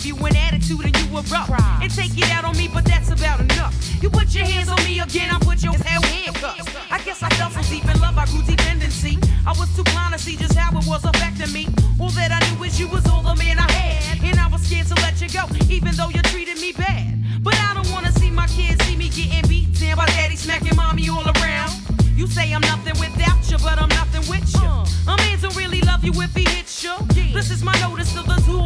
give 0.06 0.18
you 0.20 0.26
an 0.26 0.36
attitude 0.36 0.84
and 0.84 0.96
you 0.96 1.18
erupt. 1.18 1.48
Pride. 1.48 1.80
And 1.82 1.90
take 1.92 2.16
it 2.16 2.30
out 2.30 2.44
on 2.44 2.56
me, 2.56 2.68
but 2.72 2.84
that's 2.84 3.10
about 3.10 3.40
enough. 3.40 3.74
You 4.02 4.10
put 4.10 4.34
your 4.34 4.44
hands 4.44 4.68
on 4.68 4.82
me 4.84 5.00
again, 5.00 5.30
I 5.30 5.38
put 5.38 5.62
your 5.62 5.72
hell 5.72 6.02
handcuffs. 6.02 6.68
I 6.90 6.98
guess 7.02 7.22
I 7.22 7.28
fell 7.30 7.50
so 7.50 7.62
deep 7.70 7.84
in 7.84 8.00
love, 8.00 8.16
I 8.16 8.26
grew 8.26 8.42
dependency. 8.42 9.18
I 9.46 9.52
was 9.58 9.74
too 9.74 9.84
blind 9.84 10.14
to 10.14 10.18
see 10.18 10.36
just 10.36 10.54
how 10.54 10.76
it 10.78 10.86
was 10.86 11.04
affecting 11.04 11.52
me. 11.52 11.66
All 12.00 12.10
that 12.10 12.30
I 12.30 12.40
knew 12.50 12.64
is 12.64 12.78
you 12.78 12.88
was 12.88 13.06
all 13.08 13.22
the 13.22 13.34
man 13.34 13.58
I 13.58 13.70
had. 13.70 14.24
And 14.24 14.38
I 14.38 14.48
was 14.48 14.62
scared 14.62 14.86
to 14.88 14.94
let 15.02 15.20
you 15.20 15.28
go, 15.28 15.44
even 15.70 15.94
though 15.94 16.08
you 16.08 16.22
treated 16.22 16.60
me 16.60 16.72
bad. 16.72 17.18
But 17.42 17.54
I 17.56 17.74
don't 17.74 17.90
wanna 17.90 18.12
see 18.12 18.30
my 18.30 18.46
kids 18.46 18.84
see 18.84 18.96
me 18.96 19.08
getting 19.08 19.48
beat 19.48 19.78
down 19.78 19.96
by 19.96 20.06
daddy 20.06 20.36
smacking 20.36 20.76
mommy 20.76 21.08
all 21.08 21.26
around. 21.26 21.72
You 22.14 22.26
say 22.26 22.52
I'm 22.52 22.62
nothing 22.62 22.98
without 22.98 23.42
you, 23.50 23.58
but 23.58 23.78
I'm 23.78 23.88
nothing 23.90 24.24
with 24.30 24.46
you. 24.54 24.68
Uh, 24.68 24.86
a 25.08 25.16
man 25.16 25.38
don't 25.40 25.56
really 25.56 25.80
love 25.82 26.04
you 26.04 26.12
if 26.16 26.34
he 26.34 26.44
hits 26.44 26.82
you. 26.82 26.94
Yeah. 27.14 27.32
This 27.34 27.50
is 27.50 27.62
my 27.62 27.74
notice 27.80 28.12
to 28.14 28.22
the 28.22 28.36
two 28.46 28.60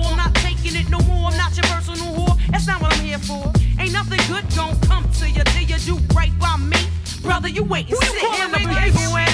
I'm 0.71 0.77
not 0.77 0.83
taking 0.83 0.87
it 0.87 0.91
no 0.91 0.99
more. 1.07 1.31
I'm 1.31 1.37
not 1.37 1.57
your 1.57 1.65
personal 1.67 2.15
whore. 2.15 2.39
That's 2.51 2.67
not 2.67 2.81
what 2.81 2.97
I'm 2.97 3.05
here 3.05 3.19
for. 3.19 3.53
Ain't 3.79 3.93
nothing 3.93 4.21
good 4.29 4.45
gon' 4.55 4.79
come 4.81 5.09
to 5.19 5.29
you 5.29 5.43
till 5.45 5.63
you 5.63 5.79
do 5.79 6.15
right 6.15 6.33
by 6.39 6.57
me. 6.59 6.77
Brother, 7.23 7.49
you 7.49 7.65
wait 7.65 7.89
and 7.91 7.99
sit 7.99 8.23
in 8.23 8.53
the 8.53 8.59
place. 8.59 9.30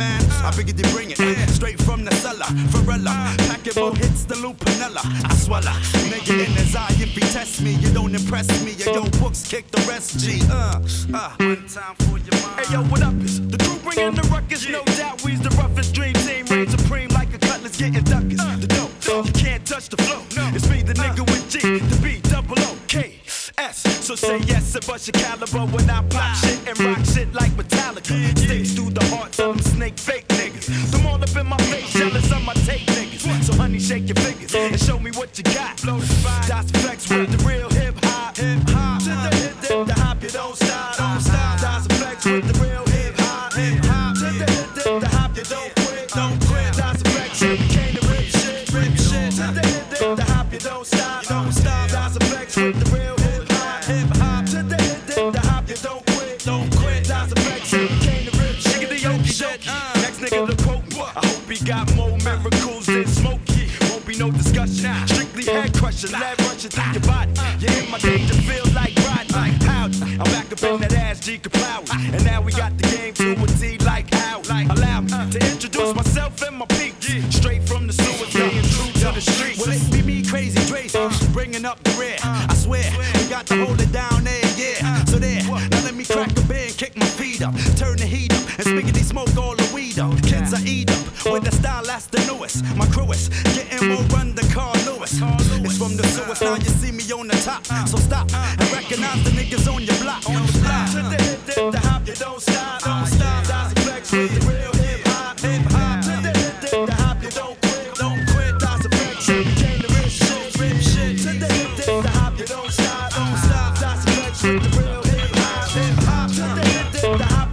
Pac-Man. 0.00 0.44
I 0.44 0.50
figured 0.50 0.76
they 0.76 0.90
bring 0.92 1.10
it 1.10 1.18
straight 1.50 1.80
from 1.82 2.04
the 2.04 2.14
cellar. 2.16 2.46
Varela, 2.72 3.36
more 3.76 3.94
hits 3.94 4.24
than 4.24 4.38
Lou 4.42 4.54
Piniella. 4.54 5.02
I 5.04 5.34
swallow. 5.34 5.72
Nigga 6.08 6.46
in 6.46 6.52
his 6.52 6.74
eye, 6.74 6.88
if 6.92 7.10
he 7.10 7.20
test 7.20 7.60
me, 7.62 7.74
you 7.74 7.92
don't 7.92 8.14
impress 8.14 8.48
me. 8.64 8.72
Yo, 8.72 8.92
yo, 8.92 9.04
books 9.20 9.46
kick 9.46 9.70
the 9.70 9.80
rest, 9.88 10.18
G. 10.18 10.40
Uh, 10.50 10.80
uh. 11.14 11.30
One 11.38 11.66
time 11.68 11.94
for 11.96 12.18
your 12.18 12.36
mind. 12.42 12.66
Hey, 12.66 12.72
yo, 12.72 12.82
what 12.84 13.02
up? 13.02 13.14
Is 13.22 13.46
the 13.46 13.58
crew 13.58 13.78
bringing 13.78 14.14
the 14.14 14.26
ruckus? 14.28 14.68
No 14.68 14.82
doubt, 14.96 15.22
we's 15.24 15.40
the 15.40 15.50
roughest 15.50 15.94
dream 15.94 16.14
team. 16.14 16.46
Reign 16.46 16.68
supreme 16.68 17.10
like 17.10 17.32
a 17.34 17.38
cutlass 17.38 17.76
getting 17.76 18.04
duckers. 18.04 18.40
The 18.60 18.66
dope, 18.66 19.26
you 19.26 19.32
can't 19.32 19.66
touch 19.66 19.88
the 19.88 19.96
flow. 20.02 20.22
It's 20.54 20.68
me, 20.68 20.82
the 20.82 20.94
nigga 20.94 21.20
with 21.26 21.50
G, 21.50 21.58
the 21.78 21.98
B, 22.02 22.20
double 22.28 22.58
O, 22.58 22.76
K, 22.88 23.20
S. 23.58 23.82
So 24.04 24.14
say 24.14 24.38
yes 24.38 24.74
and 24.74 24.86
bust 24.86 25.06
your 25.06 25.22
caliber 25.22 25.66
when 25.72 25.88
I 25.88 26.02
pop 26.08 26.34
shit 26.36 26.58
and 26.66 26.80
rock 26.80 27.04
shit 27.04 27.32
like 27.32 27.49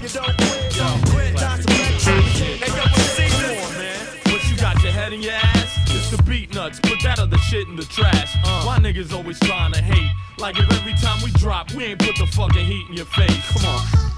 you 0.07 0.21
don't 0.21 0.37
quit. 0.37 0.73
Don't 0.75 1.09
quit. 1.09 1.33
The 1.33 1.39
flex. 1.39 2.05
Hey, 2.05 2.67
yo, 2.67 2.81
what 2.81 2.99
see 3.15 3.27
this? 3.27 4.31
What 4.31 4.49
you 4.49 4.57
got 4.57 4.81
your 4.83 4.91
head 4.91 5.13
in 5.13 5.21
your 5.21 5.33
ass? 5.33 5.77
It's 5.87 6.11
the 6.11 6.17
Beatnuts, 6.17 6.81
put 6.81 7.01
that 7.03 7.19
other 7.19 7.37
shit 7.37 7.67
in 7.67 7.75
the 7.75 7.85
trash. 7.85 8.35
Uh. 8.43 8.63
Why 8.63 8.79
niggas 8.79 9.13
always 9.13 9.39
trying 9.39 9.73
to 9.73 9.81
hate? 9.81 10.11
Like 10.37 10.57
if 10.59 10.71
every 10.71 10.93
time 10.93 11.21
we 11.23 11.31
drop, 11.31 11.71
we 11.73 11.85
ain't 11.85 11.99
put 11.99 12.15
the 12.17 12.27
fucking 12.27 12.65
heat 12.65 12.87
in 12.89 12.93
your 12.93 13.05
face. 13.05 13.51
Come 13.51 13.65
on. 13.65 14.16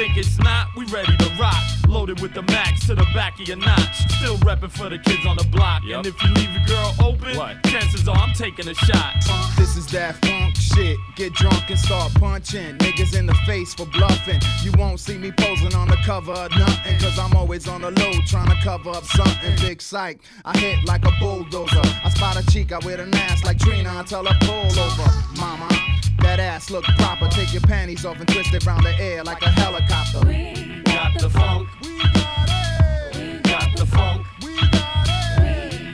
Think 0.00 0.16
it's 0.16 0.38
not? 0.38 0.68
We 0.78 0.86
ready 0.86 1.14
to 1.14 1.28
rock. 1.38 1.62
Loaded 1.86 2.22
with 2.22 2.32
the 2.32 2.40
max 2.40 2.86
to 2.86 2.94
the 2.94 3.04
back 3.12 3.38
of 3.38 3.46
your 3.46 3.58
notch. 3.58 3.98
Still 4.16 4.38
reppin' 4.38 4.70
for 4.70 4.88
the 4.88 4.98
kids 4.98 5.26
on 5.26 5.36
the 5.36 5.44
block. 5.52 5.82
And 5.84 6.06
if 6.06 6.22
you 6.22 6.30
leave 6.30 6.50
your 6.54 6.64
girl 6.64 6.94
open, 7.04 7.34
chances 7.66 8.08
are 8.08 8.16
I'm 8.16 8.32
taking 8.32 8.66
a 8.66 8.72
shot. 8.72 9.16
This 9.58 9.76
is 9.76 9.86
that 9.88 10.16
funk 10.24 10.56
shit. 10.56 10.96
Get 11.16 11.34
drunk 11.34 11.68
and 11.68 11.78
start 11.78 12.14
punching 12.14 12.78
niggas 12.78 13.14
in 13.14 13.26
the 13.26 13.34
face 13.44 13.74
for 13.74 13.84
bluffing. 13.84 14.40
You 14.62 14.72
won't 14.78 15.00
see 15.00 15.18
me 15.18 15.32
posing 15.32 15.74
on 15.74 15.88
the 15.88 15.98
cover 16.06 16.32
of 16.32 16.50
nothing, 16.52 16.98
cause 16.98 17.18
I'm 17.18 17.36
always 17.36 17.68
on 17.68 17.82
the 17.82 17.90
low 17.90 18.12
trying 18.26 18.48
to 18.48 18.56
cover 18.62 18.88
up 18.88 19.04
something. 19.04 19.54
Big 19.60 19.82
psych, 19.82 20.22
I 20.46 20.56
hit 20.56 20.82
like 20.86 21.04
a 21.04 21.12
bulldozer. 21.20 21.82
I 21.84 22.08
spot 22.08 22.42
a 22.42 22.46
chica 22.50 22.78
with 22.86 23.00
an 23.00 23.14
ass 23.14 23.44
like 23.44 23.58
Trina 23.58 23.92
until 23.98 24.26
I 24.26 24.32
pull 24.40 24.80
over. 24.80 25.10
Mama, 25.38 25.68
that 26.22 26.40
ass 26.40 26.70
look 26.70 26.84
proper. 26.84 27.28
Take 27.28 27.52
your 27.52 27.62
panties 27.62 28.04
off 28.04 28.18
and 28.18 28.28
twist 28.28 28.54
it 28.54 28.64
round 28.66 28.84
the 28.84 28.94
air 29.00 29.22
like 29.24 29.42
a 29.42 29.50
helicopter. 29.50 30.20
Got 30.84 31.18
the 31.18 31.30
funk. 31.30 31.68
We 31.82 31.98
got 33.40 33.76
the 33.76 33.86
funk. 33.86 34.26
We 34.42 34.56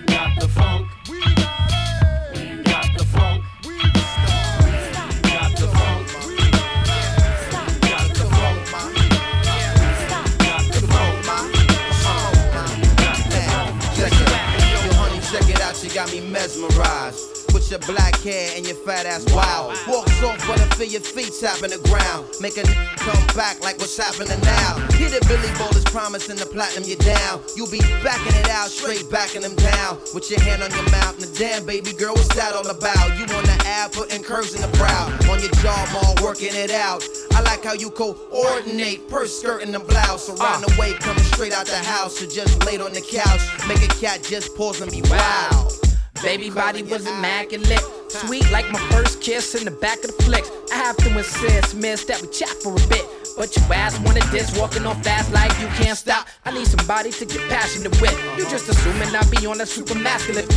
got 0.06 0.40
the 0.40 0.48
funk. 0.48 0.88
We 1.10 1.20
got 2.64 2.98
the 2.98 3.04
funk. 3.04 3.44
We 3.64 3.78
got 3.82 3.98
the 4.38 4.48
funk. 4.64 4.64
Got 5.22 5.56
the 5.56 5.68
funk. 5.68 6.08
Got 7.82 8.14
the 8.14 8.26
Check 13.96 14.12
it 14.12 14.28
out. 14.28 14.84
Yo, 14.84 14.92
honey, 14.94 15.20
check 15.20 15.48
it 15.48 15.60
out. 15.60 15.82
You 15.82 15.90
got 15.90 16.10
me 16.12 16.20
mesmerized. 16.20 17.35
With 17.52 17.70
your 17.70 17.80
black 17.80 18.16
hair 18.20 18.52
and 18.56 18.66
your 18.66 18.76
fat 18.76 19.06
ass 19.06 19.24
wild. 19.32 19.76
Walk 19.88 20.08
soft, 20.20 20.46
but 20.46 20.60
I 20.60 20.66
feel 20.76 20.88
your 20.88 21.00
feet 21.00 21.32
tapping 21.40 21.70
the 21.70 21.80
ground. 21.88 22.26
Make 22.40 22.56
a 22.56 22.66
n- 22.66 22.88
come 22.96 23.26
back 23.34 23.60
like 23.62 23.78
what's 23.78 23.96
happening 23.96 24.40
now. 24.42 24.76
Hit 24.96 25.12
the 25.12 25.24
Billy 25.26 25.50
Bowlers 25.58 25.84
promising 25.84 26.36
the 26.36 26.46
platinum 26.46 26.88
you 26.88 26.96
down. 26.96 27.42
You 27.56 27.66
be 27.66 27.80
backing 28.04 28.36
it 28.36 28.48
out, 28.50 28.68
straight 28.68 29.10
backing 29.10 29.42
them 29.42 29.54
down. 29.56 29.98
With 30.14 30.30
your 30.30 30.40
hand 30.40 30.62
on 30.62 30.70
your 30.70 30.88
mouth. 30.90 31.18
Now 31.18 31.28
damn, 31.38 31.64
baby 31.64 31.92
girl, 31.92 32.14
what's 32.14 32.34
that 32.34 32.54
all 32.54 32.68
about? 32.68 33.18
You 33.18 33.24
on 33.34 33.44
the 33.44 33.58
app, 33.66 33.92
putting 33.92 34.22
curves 34.22 34.54
in 34.54 34.60
the 34.60 34.72
brow. 34.76 35.06
On 35.30 35.40
your 35.40 35.52
jaw, 35.62 36.02
all 36.02 36.14
working 36.22 36.52
it 36.52 36.70
out. 36.70 37.04
I 37.32 37.40
like 37.42 37.64
how 37.64 37.74
you 37.74 37.90
coordinate, 37.90 39.08
purse 39.08 39.38
skirt 39.40 39.62
and 39.62 39.72
the 39.72 39.80
blouse. 39.80 40.28
Around 40.28 40.62
the 40.62 40.72
uh. 40.72 40.80
way, 40.80 40.92
coming 40.94 41.24
straight 41.24 41.52
out 41.52 41.66
the 41.66 41.76
house. 41.76 42.20
Or 42.22 42.26
just 42.26 42.64
laid 42.66 42.80
on 42.80 42.92
the 42.92 43.00
couch. 43.00 43.40
Make 43.68 43.82
a 43.82 43.92
cat 44.00 44.22
just 44.22 44.56
pause 44.56 44.80
and 44.80 44.90
be 44.90 45.02
wow. 45.02 45.68
Baby 46.26 46.50
body 46.50 46.82
was 46.82 47.06
immaculate. 47.06 47.78
Sweet 48.08 48.50
like 48.50 48.68
my 48.72 48.80
first 48.90 49.22
kiss 49.22 49.54
in 49.54 49.64
the 49.64 49.70
back 49.70 50.02
of 50.02 50.08
the 50.08 50.24
flicks. 50.24 50.50
I 50.72 50.74
have 50.74 50.96
to 50.96 51.16
insist, 51.16 51.76
miss, 51.76 52.04
that 52.06 52.20
we 52.20 52.26
chat 52.26 52.48
for 52.48 52.72
a 52.72 52.86
bit. 52.88 53.06
But 53.36 53.54
your 53.56 53.72
ass 53.72 53.96
wanted 54.00 54.24
this, 54.34 54.50
walking 54.58 54.84
on 54.86 55.00
fast 55.04 55.32
like 55.32 55.52
you 55.60 55.68
can't 55.78 55.96
stop. 55.96 56.26
I 56.44 56.50
need 56.50 56.66
somebody 56.66 57.12
to 57.12 57.24
get 57.24 57.48
passionate 57.48 57.94
with. 58.00 58.10
You 58.36 58.42
just 58.50 58.68
assuming 58.68 59.14
I'll 59.14 59.30
be 59.30 59.46
on 59.46 59.60
a 59.60 59.66
super 59.66 59.94
masculine. 59.94 60.48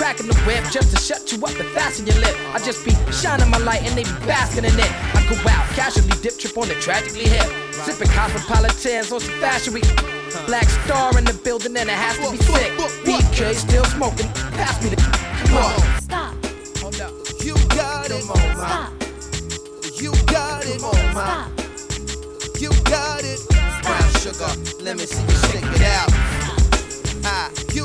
Cracking 0.00 0.28
the 0.28 0.36
whip 0.48 0.64
just 0.72 0.96
to 0.96 0.98
shut 0.98 1.30
you 1.30 1.44
up 1.44 1.60
and 1.60 1.68
fasten 1.76 2.06
your 2.06 2.16
lip. 2.16 2.34
I 2.54 2.58
just 2.64 2.82
be 2.86 2.92
shining 3.12 3.50
my 3.50 3.58
light 3.58 3.82
and 3.82 3.92
they 3.98 4.04
be 4.04 4.26
basking 4.26 4.64
in 4.64 4.72
it. 4.80 4.92
I 5.12 5.20
go 5.28 5.36
out, 5.50 5.68
casually 5.76 6.08
dip 6.22 6.38
trip 6.38 6.56
on 6.56 6.68
the 6.68 6.74
tragically 6.80 7.28
hip. 7.28 7.52
Sipping 7.74 8.08
cosmopolitans 8.16 9.12
on 9.12 9.20
some 9.20 9.40
fashion 9.40 9.74
week. 9.74 10.17
Black 10.46 10.68
star 10.84 11.16
in 11.16 11.24
the 11.24 11.32
building 11.44 11.76
and 11.76 11.88
it 11.88 11.92
has 11.92 12.16
to 12.18 12.30
be 12.30 12.36
sick. 12.38 12.72
BK 13.04 13.54
still 13.54 13.84
smoking, 13.84 14.28
pass 14.52 14.82
me 14.82 14.90
the 14.90 14.96
Come 14.96 15.56
on. 15.56 16.00
Stop. 16.02 16.34
Hold 16.78 17.00
up. 17.00 17.12
You 17.42 17.54
got 17.68 18.10
it. 18.10 18.20
Come 18.22 18.30
on, 18.32 18.56
Stop. 18.56 18.92
You 20.00 20.12
got 20.26 20.66
it. 20.66 20.80
Come 20.80 20.90
on, 20.90 21.12
Stop. 21.12 22.60
You 22.60 22.70
got 22.84 23.24
it. 23.24 23.40
Brown 23.82 24.10
sugar. 24.20 24.52
Let 24.82 24.96
me 24.96 25.06
see 25.06 25.22
you 25.22 25.38
shake 25.48 25.64
it 25.64 25.82
out. 25.82 26.08
Ah, 27.24 27.50
you 27.72 27.84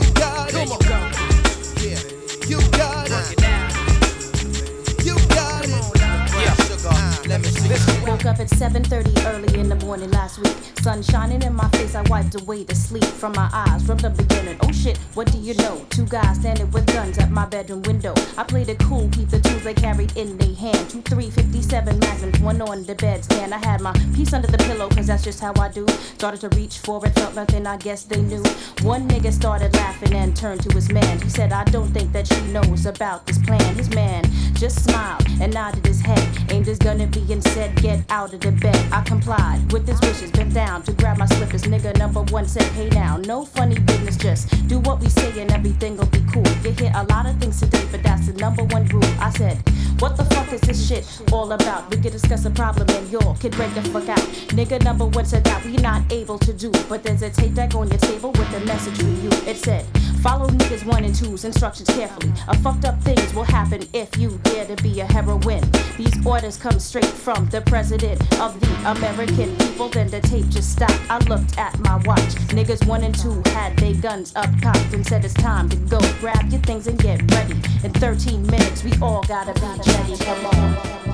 Let 7.34 7.42
me 7.42 7.48
see 7.48 7.68
you 7.68 7.76
shake 7.78 7.98
it 7.98 8.08
Woke 8.08 8.26
up 8.26 8.40
at 8.40 8.48
7:30 8.48 9.26
early 9.26 9.60
in 9.60 9.68
the 9.68 9.76
morning 9.88 10.12
last 10.12 10.38
week. 10.38 10.56
Sun 10.84 11.02
shining 11.02 11.42
in 11.42 11.56
my 11.56 11.68
face, 11.70 11.96
I 11.96 12.04
wiped 12.04 12.40
away 12.40 12.64
the 12.64 12.76
sleep 12.76 13.06
from 13.06 13.32
my 13.32 13.50
eyes. 13.52 13.82
From 13.82 13.98
the 13.98 14.12
beginning, 14.12 14.58
oh 14.62 14.72
shit, 14.72 15.00
what 15.16 15.32
do 15.32 15.40
you 15.40 15.56
know? 15.56 15.84
Two 15.90 16.06
guys 16.06 16.38
standing 16.38 16.70
with 16.70 16.86
guns 16.94 17.18
at 17.18 17.32
my 17.32 17.48
bedroom 17.48 17.82
window. 17.84 18.14
I 18.38 18.44
played 18.44 18.70
it 18.70 18.78
cool, 18.78 19.10
keep 19.12 19.30
the 19.30 19.40
tools 19.40 19.64
they 19.64 19.74
carried 19.74 20.16
in 20.16 20.38
their 20.38 20.54
hand. 20.54 20.92
Two 20.92 21.02
357 21.02 21.98
magnums, 21.98 22.40
one 22.40 22.62
on 22.62 22.84
the 22.84 22.94
bedstand. 22.94 23.52
I 23.52 23.58
had 23.66 23.82
my 23.82 23.94
piece 24.14 24.32
under 24.34 24.52
the 24.56 24.60
pillow, 24.60 24.88
cause 24.90 25.08
that's 25.08 25.24
just 25.24 25.40
how 25.40 25.54
I 25.60 25.70
do. 25.70 25.88
Started 26.20 26.42
to 26.42 26.50
reach 26.50 26.78
for 26.80 27.04
it, 27.04 27.16
felt 27.16 27.34
nothing, 27.34 27.66
I 27.66 27.78
guess 27.78 28.04
they 28.04 28.22
knew. 28.22 28.44
One 28.84 29.10
nigga 29.10 29.32
started 29.34 29.74
laughing 29.74 30.14
and 30.14 30.36
turned 30.36 30.62
to 30.70 30.76
his 30.76 30.92
man. 30.92 31.20
He 31.20 31.30
said, 31.30 31.52
I 31.52 31.64
don't 31.64 31.92
think 31.94 32.12
that 32.12 32.28
she 32.28 32.42
knows 32.52 32.86
about 32.86 33.26
this 33.26 33.40
plan. 33.40 33.74
His 33.76 33.90
man 33.90 34.24
just 34.54 34.86
smiled 34.86 35.26
and 35.42 35.52
nodded 35.52 35.88
his 35.88 36.02
head, 36.02 36.28
aimed 36.52 36.68
his 36.68 36.78
gun 36.78 37.02
at 37.02 37.16
me 37.16 37.23
and 37.32 37.44
said, 37.44 37.76
Get 37.82 38.04
out 38.10 38.34
of 38.34 38.40
the 38.40 38.52
bed. 38.52 38.76
I 38.92 39.02
complied 39.02 39.72
with 39.72 39.88
his 39.88 40.00
wishes, 40.02 40.32
bent 40.32 40.54
down 40.54 40.84
to 40.84 40.94
grab 40.94 41.18
my 41.18 41.26
slippers. 41.26 41.64
Nigga 41.64 41.98
number 41.98 42.22
one 42.24 42.48
said, 42.48 42.64
Hey 42.74 42.90
now, 42.90 43.18
no 43.18 43.46
funny 43.46 43.80
business, 43.80 44.18
just 44.18 44.68
do 44.68 44.80
what 44.80 45.00
we 45.00 45.10
say 45.10 45.42
and 45.42 45.52
everything 45.52 45.98
will 45.98 46.08
be 46.08 46.24
cool. 46.32 46.48
You 46.64 46.72
hear 46.72 46.92
a 46.96 47.04
lot 47.06 47.26
of 47.26 47.38
things 47.40 47.60
today, 47.60 47.86
but 47.92 48.04
that's 48.04 48.28
the 48.28 48.34
number 48.34 48.64
one 48.64 48.86
rule. 48.88 49.04
I 49.20 49.30
said, 49.32 49.58
What 50.00 50.18
the 50.18 50.26
fuck 50.26 50.52
is 50.54 50.62
this 50.62 50.88
shit 50.88 51.06
all 51.32 51.52
about? 51.52 51.90
We 51.90 51.98
could 52.02 52.12
discuss 52.12 52.46
a 52.46 52.52
problem 52.52 52.90
and 52.90 53.10
y'all 53.12 53.36
could 53.36 53.52
break 53.54 53.74
the 53.74 53.82
fuck 53.84 54.10
out. 54.10 54.26
Nigga 54.58 54.84
number 54.84 55.06
one 55.06 55.26
said 55.26 55.44
that 55.46 55.64
we 55.66 55.74
not 55.78 56.12
able 56.12 56.40
to 56.40 56.54
do, 56.54 56.72
but 56.90 57.04
there's 57.04 57.22
a 57.22 57.30
tape 57.30 57.54
deck 57.54 57.76
on 57.76 57.88
your 57.90 58.00
table 58.00 58.32
with 58.32 58.54
a 58.54 58.66
message 58.66 58.98
for 58.98 59.04
you. 59.04 59.30
It 59.50 59.58
said, 59.58 59.86
Follow 60.24 60.48
niggas 60.48 60.86
one 60.86 61.04
and 61.04 61.14
two's 61.14 61.44
instructions 61.44 61.90
carefully. 61.90 62.32
A 62.48 62.58
fucked 62.60 62.86
up 62.86 63.00
things 63.02 63.34
will 63.34 63.44
happen 63.44 63.82
if 63.92 64.18
you 64.18 64.40
dare 64.44 64.66
to 64.66 64.82
be 64.82 65.02
a 65.02 65.06
heroine. 65.06 65.70
These 65.98 66.26
orders 66.26 66.56
come 66.56 66.80
straight 66.80 67.13
from 67.14 67.46
the 67.48 67.62
president 67.62 68.22
of 68.40 68.60
the 68.60 68.92
American 68.92 69.56
people. 69.58 69.90
Then 69.90 70.10
the 70.10 70.20
tape 70.22 70.50
just 70.50 70.72
stopped. 70.72 71.00
I 71.10 71.20
looked 71.20 71.58
at 71.58 71.78
my 71.80 71.98
watch. 72.06 72.36
Niggas 72.54 72.86
one 72.88 73.04
and 73.04 73.18
two 73.18 73.42
had 73.52 73.78
their 73.78 73.94
guns 73.96 74.34
up 74.36 74.50
cocked 74.62 74.94
and 74.94 75.06
said 75.06 75.24
it's 75.24 75.34
time 75.34 75.70
to 75.70 75.78
go. 75.78 76.00
Grab 76.20 76.52
your 76.52 76.62
things 76.62 76.88
and 76.88 76.98
get 77.00 77.20
ready. 77.32 77.54
In 77.84 77.92
13 77.94 78.46
minutes, 78.46 78.84
we 78.84 78.92
all 79.02 79.24
gotta 79.24 79.54
be 79.54 79.92
ready. 79.92 80.18
Come 80.18 80.46
on. 80.46 81.13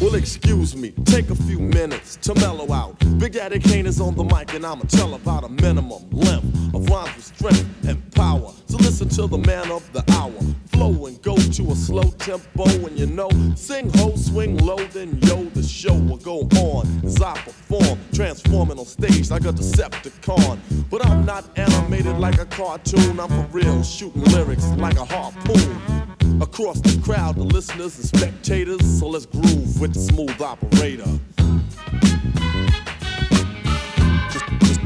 Well, 0.00 0.14
excuse 0.14 0.74
me, 0.74 0.92
take 1.04 1.28
a 1.28 1.34
few 1.34 1.58
minutes 1.58 2.16
to 2.22 2.34
mellow 2.36 2.72
out. 2.72 2.98
Big 3.18 3.34
Daddy 3.34 3.58
Kane 3.58 3.84
is 3.84 4.00
on 4.00 4.14
the 4.14 4.24
mic, 4.24 4.54
and 4.54 4.64
I'ma 4.64 4.84
tell 4.84 5.12
about 5.12 5.44
a 5.44 5.50
minimum 5.50 6.08
length 6.10 6.74
of 6.74 6.88
rhymes 6.88 7.16
with 7.16 7.24
strength 7.26 7.84
and 7.86 8.14
power. 8.14 8.50
So 8.64 8.78
listen 8.78 9.10
to 9.10 9.26
the 9.26 9.36
man 9.36 9.70
of 9.70 9.92
the 9.92 10.02
hour. 10.12 10.32
Flow 10.68 11.04
and 11.04 11.20
go 11.20 11.36
to 11.36 11.70
a 11.70 11.74
slow 11.74 12.04
tempo, 12.12 12.64
and 12.64 12.98
you 12.98 13.08
know, 13.08 13.28
sing 13.54 13.90
ho, 13.96 14.16
swing 14.16 14.56
low, 14.64 14.78
then 14.78 15.18
yo, 15.20 15.44
the 15.50 15.62
show 15.62 15.92
will 15.92 16.16
go 16.16 16.48
on 16.56 16.86
as 17.04 17.20
I 17.20 17.34
perform, 17.34 17.98
transforming 18.14 18.78
on 18.78 18.86
stage 18.86 19.30
like 19.30 19.44
a 19.44 19.52
Decepticon. 19.52 20.58
But 20.88 21.04
I'm 21.04 21.26
not 21.26 21.44
animated 21.58 22.16
like 22.16 22.40
a 22.40 22.46
cartoon, 22.46 23.20
I'm 23.20 23.28
for 23.28 23.48
real, 23.52 23.82
shooting 23.82 24.24
lyrics 24.24 24.66
like 24.78 24.96
a 24.96 25.04
harpoon. 25.04 26.09
Across 26.38 26.80
the 26.82 27.00
crowd, 27.02 27.36
the 27.36 27.42
listeners 27.42 27.96
and 27.96 28.06
spectators, 28.06 28.80
so 28.98 29.08
let's 29.08 29.26
groove 29.26 29.80
with 29.80 29.94
the 29.94 30.00
smooth 30.00 30.40
operator. 30.40 31.04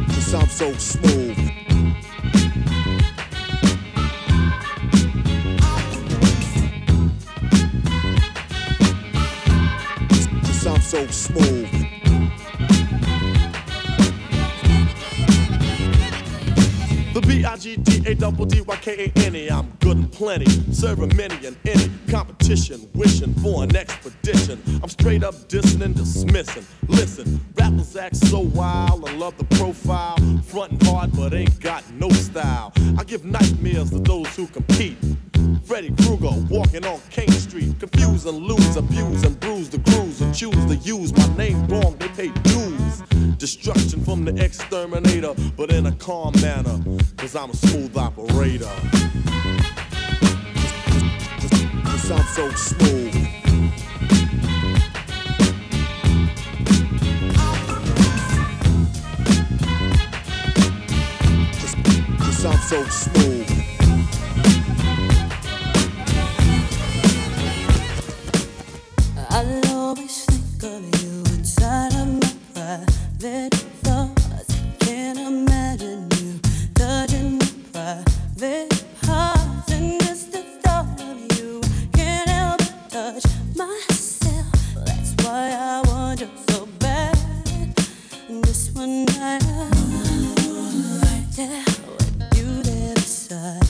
Just 0.09 0.35
I'm 0.35 0.49
so 0.49 0.73
smooth. 0.75 1.37
Just 10.45 10.67
I'm 10.67 10.81
so 10.81 11.07
smooth. 11.09 11.74
The 17.15 17.21
B-I-G-D-A 17.21 18.17
double 18.17 18.45
D-Y-K-A-N-E 18.45 19.49
I'm 19.49 19.71
good 19.79 19.97
and 19.99 20.11
plenty, 20.11 20.51
serving 20.73 21.15
many 21.15 21.47
and 21.47 21.57
any 21.65 21.89
competition, 22.09 22.91
wishing 22.93 23.33
for 23.35 23.63
an 23.63 23.77
expedition. 23.77 24.61
I'm 24.83 24.89
straight 24.89 25.23
up 25.23 25.37
dissing 25.47 25.83
and 25.83 25.95
dismissing. 25.95 26.67
Listen, 26.89 27.41
rappers 27.55 27.95
act 27.95 28.17
so 28.17 28.41
wild 28.41 29.09
and 29.09 29.21
love 29.21 29.39
the 29.39 29.45
profile, 29.57 30.17
fronting 30.43 30.81
hard 30.89 31.13
but 31.13 31.35
ain't 31.35 31.61
got 31.61 31.89
no 31.93 32.09
style. 32.09 32.73
I 32.99 33.05
give 33.05 33.25
nightmares 33.25 33.91
to 33.91 34.01
those 34.01 34.35
who 34.35 34.49
compete. 34.49 34.99
Freddy 35.63 35.95
Krueger 36.03 36.33
walking 36.51 36.85
on 36.85 37.01
King 37.11 37.31
Street, 37.31 37.79
confuse 37.79 38.27
and 38.27 38.39
lose, 38.39 38.77
abuse 38.77 39.23
and 39.23 39.39
bruise 39.39 39.71
the 39.71 39.79
crews 39.89 40.21
and 40.21 40.35
choose 40.35 40.67
to 40.67 40.75
use 40.83 41.17
my 41.17 41.37
name 41.37 41.65
wrong. 41.69 41.95
They 41.97 42.09
pay 42.09 42.29
dues. 42.43 43.14
Destruction 43.45 44.03
from 44.03 44.25
the 44.25 44.43
exterminator, 44.43 45.35
but 45.55 45.71
in 45.71 45.85
a 45.85 45.93
calm 45.97 46.33
manner, 46.41 46.81
cause 47.19 47.37
I'm 47.37 47.51
a 47.51 47.55
smooth 47.55 47.95
operator. 47.95 48.71
Just 51.85 52.11
I'm 52.11 52.25
so 52.25 52.51
smooth. 52.53 53.15
I'm 62.47 62.59
so 62.59 62.83
smooth. 62.85 63.51
I'll 69.29 69.67
always 69.75 70.25
think 70.25 70.63
of 70.63 71.03
you 71.03 71.25
inside 71.37 71.93
of 71.95 72.09
my 72.57 73.04
private 73.25 73.55
thoughts. 73.83 74.55
Can't 74.81 75.19
imagine 75.19 76.09
you 76.21 76.39
touching 76.75 77.39
my 77.39 77.47
private 77.73 78.85
parts, 79.01 79.73
and 79.73 79.99
just 80.03 80.33
the 80.33 80.43
thought 80.63 81.01
of 81.01 81.17
you 81.39 81.63
can't 81.95 82.29
help 82.29 82.59
but 82.59 82.91
touch 82.91 83.25
myself. 83.57 84.53
That's 84.85 85.15
why 85.25 85.57
I 85.59 85.81
want 85.87 86.21
you 86.21 86.29
so 86.51 86.69
bad. 86.79 87.17
Just 88.45 88.77
with 88.77 89.09
you 92.37 92.63
there 92.63 92.95
beside 92.95 93.64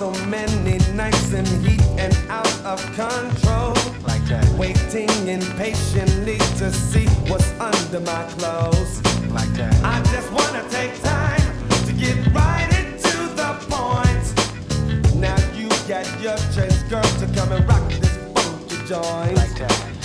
so 0.00 0.10
many 0.30 0.78
nights 0.94 1.30
in 1.34 1.44
heat 1.62 1.82
and 1.98 2.16
out 2.30 2.48
of 2.64 2.80
control. 2.96 3.74
Like 4.08 4.24
that. 4.30 4.48
Waiting 4.56 5.28
impatiently 5.28 6.38
to 6.56 6.72
see 6.72 7.06
what's 7.28 7.50
under 7.60 8.00
my 8.00 8.24
clothes. 8.38 9.04
Like 9.28 9.52
that. 9.60 9.74
I 9.84 10.00
just 10.04 10.32
wanna 10.32 10.64
take 10.70 10.94
time 11.02 11.44
to 11.84 11.92
get 11.92 12.16
right 12.32 12.70
into 12.80 13.18
the 13.40 13.50
point. 13.68 14.26
Now 15.16 15.36
you 15.54 15.68
got 15.86 16.08
your 16.22 16.38
chance, 16.54 16.82
girl, 16.84 17.02
to 17.20 17.26
come 17.36 17.52
and 17.52 17.68
rock 17.68 17.86
this 18.00 18.16
boat 18.32 18.70
to 18.70 18.76
join. 18.86 19.34
Like 19.34 19.58
that. 19.58 19.99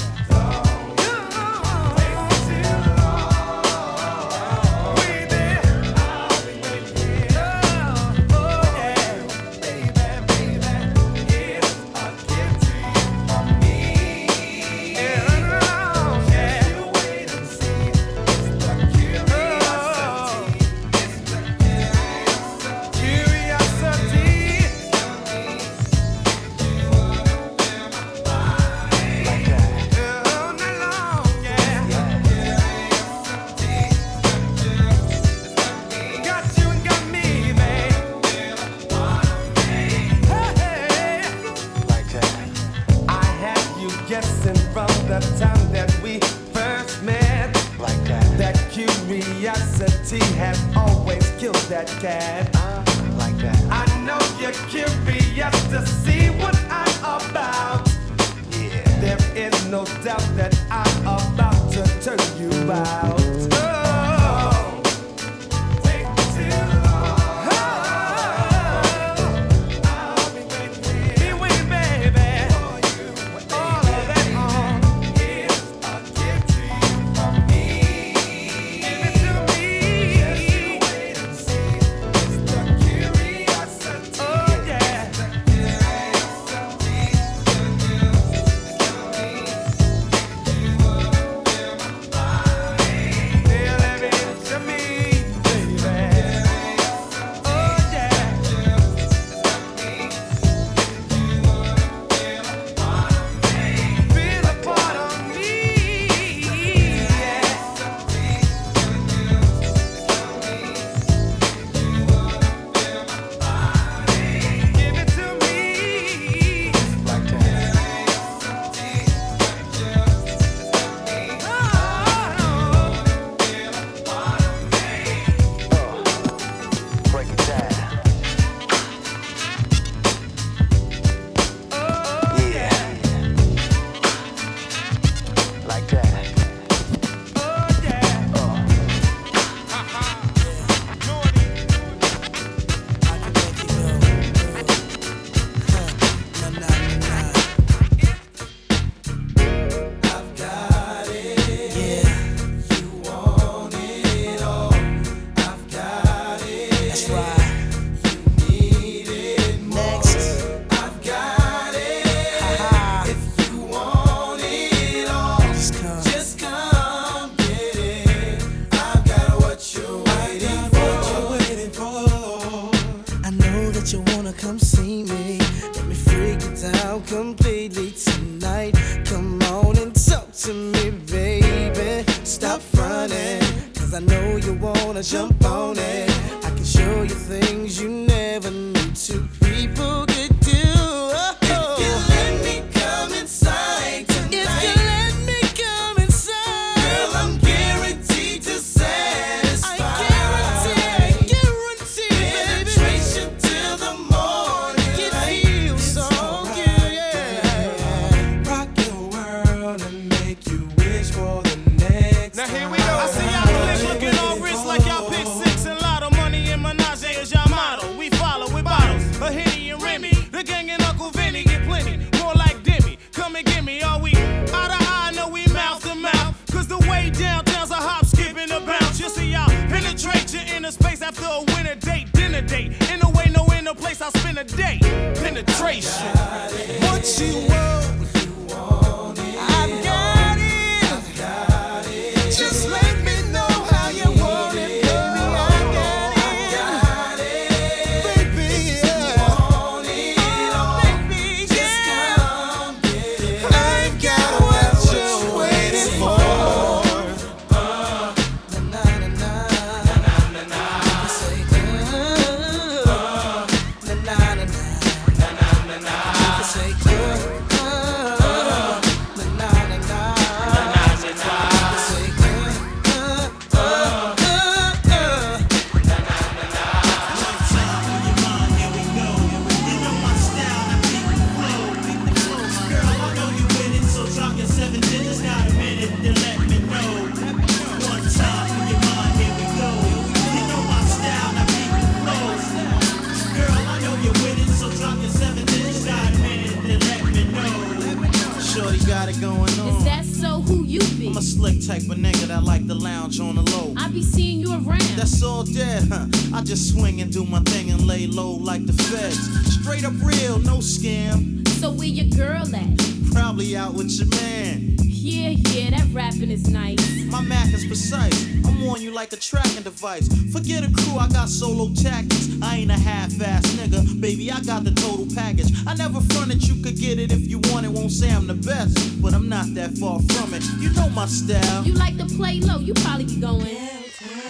lifestyle. 331.06 331.64
You 331.64 331.74
like 331.74 331.98
to 331.98 332.06
play 332.06 332.40
low, 332.40 332.58
you 332.58 332.74
probably 332.74 333.06
be 333.06 333.18
going. 333.18 333.58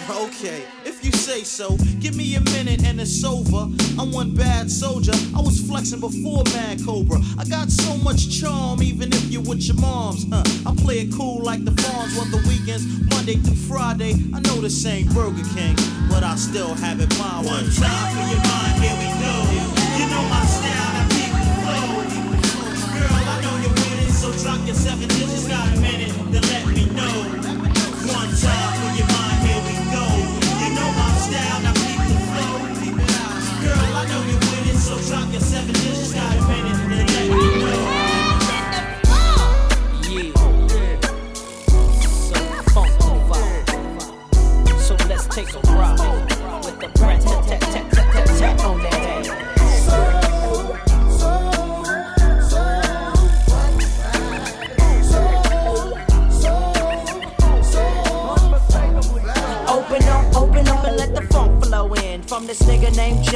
Okay, 0.08 0.62
if 0.84 1.04
you 1.04 1.10
say 1.10 1.42
so, 1.42 1.76
give 2.00 2.14
me 2.14 2.36
a 2.36 2.40
minute 2.40 2.84
and 2.84 3.00
it's 3.00 3.24
over. 3.24 3.68
I'm 3.98 4.12
one 4.12 4.34
bad 4.34 4.70
soldier. 4.70 5.14
I 5.34 5.40
was 5.40 5.58
flexing 5.66 6.00
before 6.00 6.44
Mad 6.52 6.84
Cobra. 6.84 7.18
I 7.38 7.44
got 7.44 7.70
so 7.70 7.96
much 7.96 8.40
charm, 8.40 8.82
even 8.82 9.12
if 9.12 9.24
you're 9.32 9.42
with 9.42 9.62
your 9.62 9.76
moms. 9.76 10.26
Huh? 10.30 10.44
I 10.66 10.74
play 10.76 11.00
it 11.00 11.12
cool 11.12 11.42
like 11.42 11.64
the 11.64 11.72
Fonz 11.72 12.20
on 12.20 12.30
the 12.30 12.44
weekends, 12.46 12.84
Monday 13.10 13.36
through 13.36 13.56
Friday. 13.56 14.12
I 14.34 14.40
know 14.40 14.60
this 14.60 14.84
ain't 14.86 15.12
Burger 15.14 15.48
King, 15.54 15.74
but 16.08 16.22
I 16.22 16.36
still 16.36 16.74
have 16.74 17.00
it 17.00 17.10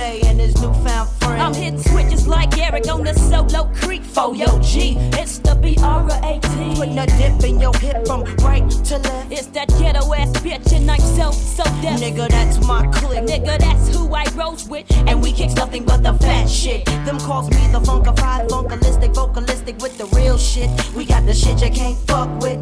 Jay 0.01 0.21
and 0.25 0.41
his 0.41 0.55
newfound 0.63 1.11
friend. 1.21 1.43
I'm 1.43 1.53
hitting 1.53 1.79
switches 1.79 2.27
like 2.27 2.57
Eric 2.59 2.89
on 2.89 3.05
the 3.05 3.13
solo 3.15 3.71
creek 3.75 4.03
for 4.03 4.35
yo 4.35 4.59
G. 4.61 4.97
It's 5.21 5.39
the 5.39 5.55
BR18. 5.63 6.77
Putting 6.77 6.99
a 6.99 7.07
dip 7.19 7.45
in 7.45 7.61
your 7.61 7.75
hip 7.75 8.07
from 8.07 8.25
right 8.37 8.67
to 8.89 8.97
left. 8.97 9.31
It's 9.31 9.49
that 9.57 9.69
ghetto 9.79 10.15
ass 10.15 10.33
bitch 10.45 10.73
and 10.73 10.91
I'm 10.91 11.01
so, 11.01 11.31
so 11.33 11.65
deaf. 11.83 12.01
Nigga, 12.01 12.31
that's 12.31 12.67
my 12.67 12.87
clique. 12.87 13.27
Nigga, 13.33 13.59
that's 13.59 13.95
who 13.95 14.15
I 14.15 14.25
rose 14.35 14.67
with. 14.71 14.87
And 15.09 15.21
we 15.23 15.33
kick 15.33 15.51
nothing 15.55 15.85
but 15.85 16.03
the 16.03 16.15
fat 16.15 16.49
shit. 16.49 16.87
Them 17.05 17.19
calls 17.19 17.51
me 17.51 17.63
the 17.71 17.81
funkified, 17.81 18.49
funkalistic, 18.49 19.13
vocalistic 19.13 19.83
with 19.83 19.99
the 19.99 20.07
real 20.19 20.39
shit. 20.39 20.71
We 20.95 21.05
got 21.05 21.27
the 21.27 21.35
shit 21.35 21.61
you 21.63 21.71
can't 21.71 21.99
fuck 22.09 22.31
with. 22.41 22.61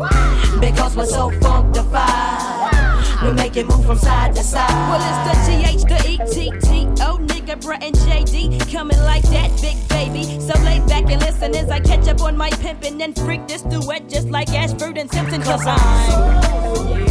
Because 0.60 0.96
we're 0.96 1.06
so 1.06 1.30
funkified. 1.30 3.07
We 3.22 3.32
make 3.32 3.56
it 3.56 3.66
move 3.66 3.84
from 3.84 3.98
side 3.98 4.34
to 4.36 4.42
side. 4.42 4.70
Well, 4.88 5.02
it's 5.02 5.46
the 5.46 5.50
G 5.50 5.64
H 5.64 5.82
the 5.82 5.98
E 6.08 6.16
T 6.32 6.50
T 6.60 6.86
O 7.02 7.18
nigga, 7.18 7.60
bruh, 7.60 7.82
and 7.82 7.94
JD 7.96 8.72
coming 8.72 8.98
like 8.98 9.24
that, 9.30 9.50
big 9.60 9.76
baby. 9.88 10.38
So 10.40 10.54
lay 10.62 10.78
back 10.86 11.10
and 11.10 11.20
listen 11.20 11.54
as 11.56 11.68
I 11.68 11.80
catch 11.80 12.06
up 12.06 12.20
on 12.20 12.36
my 12.36 12.50
pimpin' 12.50 13.02
and 13.02 13.16
freak 13.16 13.48
this 13.48 13.62
duet 13.62 14.08
just 14.08 14.28
like 14.28 14.50
Ashford 14.50 14.98
and 14.98 15.10
Simpson. 15.10 15.42
Cause 15.42 15.66
I'm 15.66 15.78
so 16.10 17.07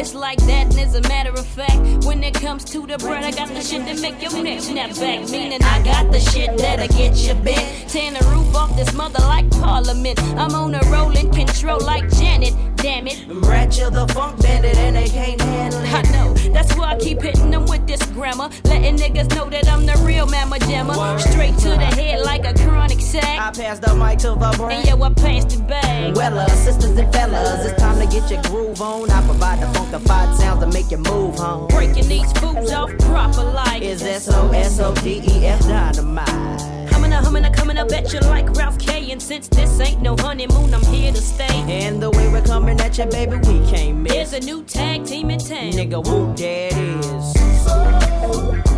It's 0.00 0.14
like 0.14 0.38
that, 0.46 0.70
and 0.70 0.78
as 0.78 0.94
a 0.94 1.02
matter 1.02 1.28
of 1.28 1.46
fact, 1.46 2.06
when 2.06 2.24
it 2.24 2.32
comes 2.32 2.64
to 2.72 2.86
the 2.86 2.96
bread, 2.96 3.22
I 3.22 3.32
got 3.32 3.48
the 3.48 3.60
shit 3.60 3.84
that 3.84 4.00
make 4.00 4.22
your 4.22 4.42
neck 4.42 4.62
snap 4.62 4.96
back. 4.96 5.28
Meaning 5.28 5.62
I 5.62 5.82
got 5.82 6.10
the 6.10 6.18
shit 6.18 6.56
that'll 6.56 6.88
get 6.96 7.18
you 7.18 7.34
bent. 7.34 7.86
Tearing 7.86 8.14
the 8.14 8.24
roof 8.30 8.54
off 8.54 8.74
this 8.76 8.94
mother 8.94 9.18
like 9.18 9.50
Parliament. 9.50 10.18
I'm 10.38 10.54
on 10.54 10.74
a 10.74 10.80
roll 10.84 11.10
rolling 11.10 11.30
control 11.30 11.80
like 11.80 12.08
Janet. 12.14 12.69
Damn 12.82 13.06
it. 13.06 13.24
Rat 13.28 13.76
you 13.78 13.90
the 13.90 14.06
funk 14.08 14.40
bandit 14.40 14.76
and 14.78 14.96
they 14.96 15.08
can't 15.08 15.40
handle 15.40 15.80
it. 15.80 15.92
I 15.92 16.02
know, 16.12 16.32
that's 16.52 16.74
why 16.76 16.92
I 16.92 16.98
keep 16.98 17.20
hitting 17.20 17.50
them 17.50 17.66
with 17.66 17.86
this 17.86 18.04
grammar. 18.06 18.48
Letting 18.64 18.96
niggas 18.96 19.34
know 19.36 19.50
that 19.50 19.68
I'm 19.68 19.84
the 19.84 19.96
real 20.06 20.26
mamma 20.26 20.56
jamma. 20.60 21.20
Straight 21.20 21.58
to 21.58 21.68
the 21.70 21.90
head 22.00 22.20
like 22.24 22.46
a 22.46 22.54
chronic 22.64 23.00
sack. 23.00 23.38
I 23.38 23.50
pass 23.50 23.78
the 23.80 23.94
mic 23.94 24.18
to 24.20 24.30
the 24.30 24.54
brain. 24.56 24.78
And 24.78 24.88
yo, 24.88 25.02
I 25.02 25.12
passed 25.12 25.52
it 25.52 25.66
back. 25.66 26.14
Well, 26.14 26.38
uh, 26.38 26.46
sisters 26.48 26.96
and 26.96 27.12
fellas, 27.12 27.66
it's 27.66 27.78
time 27.80 27.98
to 28.00 28.06
get 28.06 28.30
your 28.30 28.42
groove 28.44 28.80
on. 28.80 29.10
I 29.10 29.22
provide 29.26 29.60
the 29.60 29.66
funkified 29.78 30.36
sounds 30.38 30.60
to 30.64 30.66
make 30.66 30.90
you 30.90 30.98
move 30.98 31.36
home. 31.36 31.68
Breaking 31.68 32.08
these 32.08 32.32
fools 32.32 32.72
off 32.72 32.90
proper 33.00 33.44
like. 33.44 33.82
Is 33.82 34.02
S-O-S-O-D-E-F 34.02 35.60
dynamite. 35.60 36.79
Humming 37.22 37.44
a 37.44 37.48
humming 37.48 37.52
a 37.52 37.56
coming 37.56 37.78
up 37.78 37.92
at 37.92 38.12
you 38.12 38.20
like 38.20 38.50
Ralph 38.56 38.78
K. 38.78 39.10
And 39.10 39.22
since 39.22 39.46
this 39.48 39.78
ain't 39.80 40.00
no 40.00 40.16
honeymoon, 40.16 40.72
I'm 40.72 40.82
here 40.84 41.12
to 41.12 41.20
stay. 41.20 41.44
And 41.68 42.02
the 42.02 42.10
way 42.10 42.28
we're 42.28 42.40
coming 42.42 42.80
at 42.80 42.96
you, 42.96 43.06
baby, 43.06 43.36
we 43.36 43.70
can't 43.70 43.98
miss. 43.98 44.12
There's 44.12 44.32
a 44.32 44.40
new 44.40 44.62
tag 44.64 45.04
team 45.04 45.30
in 45.30 45.38
town. 45.38 45.72
Nigga, 45.72 46.04
whoop, 46.04 46.38
it 46.40 46.76
is. 46.76 48.69